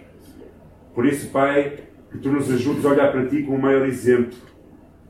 Por 0.96 1.06
isso, 1.06 1.28
Pai, 1.28 1.80
que 2.10 2.18
tu 2.18 2.32
nos 2.32 2.50
ajudes 2.50 2.86
a 2.86 2.90
olhar 2.90 3.12
para 3.12 3.26
ti 3.26 3.44
com 3.44 3.56
o 3.56 3.62
maior 3.62 3.86
exemplo 3.86 4.38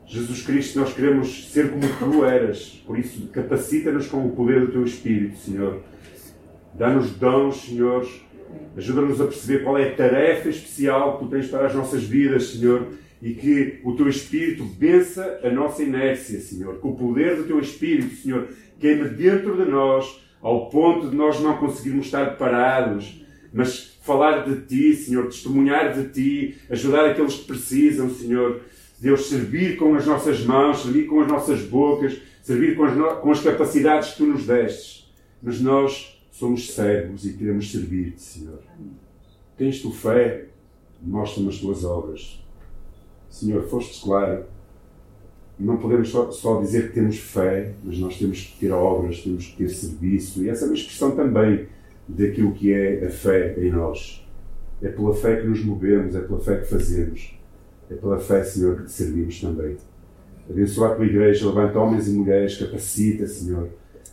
Jesus 0.04 0.42
Cristo, 0.42 0.80
nós 0.80 0.92
queremos 0.92 1.50
ser 1.50 1.70
como 1.70 1.82
tu 1.98 2.24
eras, 2.24 2.82
por 2.86 2.98
isso 2.98 3.28
capacita-nos 3.28 4.08
com 4.08 4.26
o 4.26 4.32
poder 4.32 4.60
do 4.60 4.72
teu 4.72 4.84
Espírito, 4.84 5.38
Senhor. 5.38 5.80
Dá-nos 6.74 7.12
dons, 7.12 7.62
Senhor. 7.62 8.06
Ajuda-nos 8.76 9.20
a 9.20 9.26
perceber 9.26 9.62
qual 9.62 9.78
é 9.78 9.88
a 9.88 9.94
tarefa 9.94 10.48
especial 10.48 11.18
que 11.18 11.24
tu 11.24 11.30
tens 11.30 11.46
para 11.46 11.66
as 11.66 11.74
nossas 11.74 12.02
vidas, 12.02 12.48
Senhor. 12.48 12.88
E 13.22 13.34
que 13.34 13.80
o 13.84 13.94
teu 13.94 14.08
Espírito 14.08 14.64
vença 14.64 15.40
a 15.44 15.48
nossa 15.48 15.82
inércia, 15.82 16.40
Senhor. 16.40 16.80
Que 16.80 16.86
o 16.86 16.94
poder 16.94 17.36
do 17.36 17.44
teu 17.44 17.60
Espírito, 17.60 18.16
Senhor, 18.16 18.48
queime 18.82 19.08
dentro 19.08 19.56
de 19.56 19.70
nós, 19.70 20.20
ao 20.42 20.68
ponto 20.68 21.08
de 21.08 21.16
nós 21.16 21.40
não 21.40 21.56
conseguirmos 21.56 22.06
estar 22.06 22.36
parados, 22.36 23.24
mas 23.54 23.96
falar 24.02 24.44
de 24.44 24.62
ti, 24.66 24.94
Senhor, 24.94 25.26
testemunhar 25.26 25.94
de 25.94 26.08
ti, 26.08 26.58
ajudar 26.68 27.06
aqueles 27.06 27.36
que 27.36 27.46
precisam, 27.46 28.10
Senhor 28.10 28.60
Deus, 29.02 29.26
servir 29.26 29.76
com 29.76 29.96
as 29.96 30.06
nossas 30.06 30.44
mãos, 30.44 30.82
servir 30.82 31.06
com 31.06 31.20
as 31.20 31.26
nossas 31.26 31.62
bocas, 31.62 32.20
servir 32.40 32.76
com 32.76 32.84
as, 32.84 32.96
no... 32.96 33.16
com 33.16 33.32
as 33.32 33.40
capacidades 33.40 34.10
que 34.10 34.18
tu 34.18 34.26
nos 34.26 34.46
destes. 34.46 35.12
Mas 35.42 35.60
nós 35.60 36.22
somos 36.30 36.70
servos 36.70 37.26
e 37.26 37.32
queremos 37.32 37.70
servir-te, 37.72 38.22
Senhor. 38.22 38.60
Tens 39.56 39.82
tu 39.82 39.90
fé? 39.90 40.46
Mostra-me 41.00 41.48
as 41.48 41.58
tuas 41.58 41.84
obras. 41.84 42.40
Senhor, 43.28 43.64
foste 43.68 44.00
claro. 44.04 44.44
Não 45.62 45.76
podemos 45.76 46.08
só, 46.08 46.28
só, 46.32 46.60
dizer 46.60 46.88
que 46.88 46.94
temos 46.94 47.18
fé, 47.18 47.72
mas 47.84 47.96
nós 47.98 48.18
temos 48.18 48.40
que 48.40 48.58
ter 48.58 48.72
obras, 48.72 49.22
temos 49.22 49.46
que 49.46 49.58
ter 49.58 49.68
serviço. 49.68 50.42
E 50.42 50.48
essa 50.48 50.64
é 50.64 50.66
uma 50.66 50.74
expressão 50.74 51.12
também 51.12 51.68
daquilo 52.08 52.52
que 52.52 52.72
é 52.72 53.06
a 53.06 53.10
fé 53.10 53.54
em 53.56 53.70
nós. 53.70 54.26
É 54.82 54.88
pela 54.88 55.14
fé 55.14 55.36
que 55.36 55.46
nos 55.46 55.64
movemos, 55.64 56.16
é 56.16 56.20
pela 56.20 56.40
fé 56.40 56.56
que 56.56 56.66
fazemos. 56.66 57.38
É 57.88 57.94
pela 57.94 58.18
fé, 58.18 58.42
Senhor, 58.42 58.78
que 58.78 58.86
te 58.86 58.90
servimos 58.90 59.40
também. 59.40 59.76
Abençoa 60.50 60.92
a 60.92 60.94
tua 60.96 61.06
igreja, 61.06 61.46
levanta 61.46 61.78
homens 61.78 62.08
e 62.08 62.10
mulheres, 62.10 62.56
capacita, 62.56 63.28
Senhor. 63.28 63.68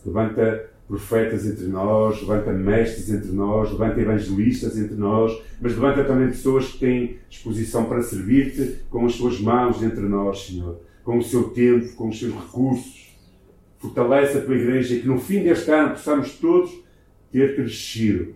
Levanta 0.06 0.70
profetas 0.86 1.46
entre 1.46 1.66
nós, 1.66 2.20
levanta 2.20 2.52
mestres 2.52 3.10
entre 3.10 3.32
nós, 3.32 3.72
levanta 3.72 4.00
evangelistas 4.00 4.78
entre 4.78 4.94
nós, 4.94 5.32
mas 5.60 5.72
levanta 5.74 6.04
também 6.04 6.28
pessoas 6.28 6.68
que 6.68 6.78
têm 6.78 7.18
disposição 7.28 7.86
para 7.86 8.02
servir-te 8.02 8.76
com 8.88 9.04
as 9.04 9.14
suas 9.14 9.40
mãos 9.40 9.82
entre 9.82 10.02
nós, 10.02 10.46
Senhor, 10.46 10.80
com 11.10 11.18
o 11.18 11.24
seu 11.24 11.50
tempo, 11.50 11.92
com 11.96 12.08
os 12.08 12.20
seus 12.20 12.32
recursos. 12.32 13.10
Fortalece 13.80 14.38
a 14.38 14.44
tua 14.44 14.54
igreja 14.54 14.94
e 14.94 15.00
que 15.00 15.08
no 15.08 15.18
fim 15.18 15.42
deste 15.42 15.68
ano 15.72 15.90
possamos 15.90 16.34
todos 16.34 16.70
ter 17.32 17.56
crescido 17.56 18.32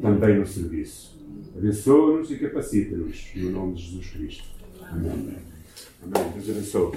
também 0.00 0.38
no 0.38 0.46
serviço. 0.46 1.20
Abençoa-nos 1.54 2.30
e 2.30 2.38
capacita-nos, 2.38 3.30
no 3.36 3.50
nome 3.50 3.74
de 3.74 3.82
Jesus 3.82 4.06
Cristo. 4.06 4.44
Amém. 4.90 5.10
Amém. 6.02 6.32
Deus 6.34 6.48
abençoe. 6.48 6.96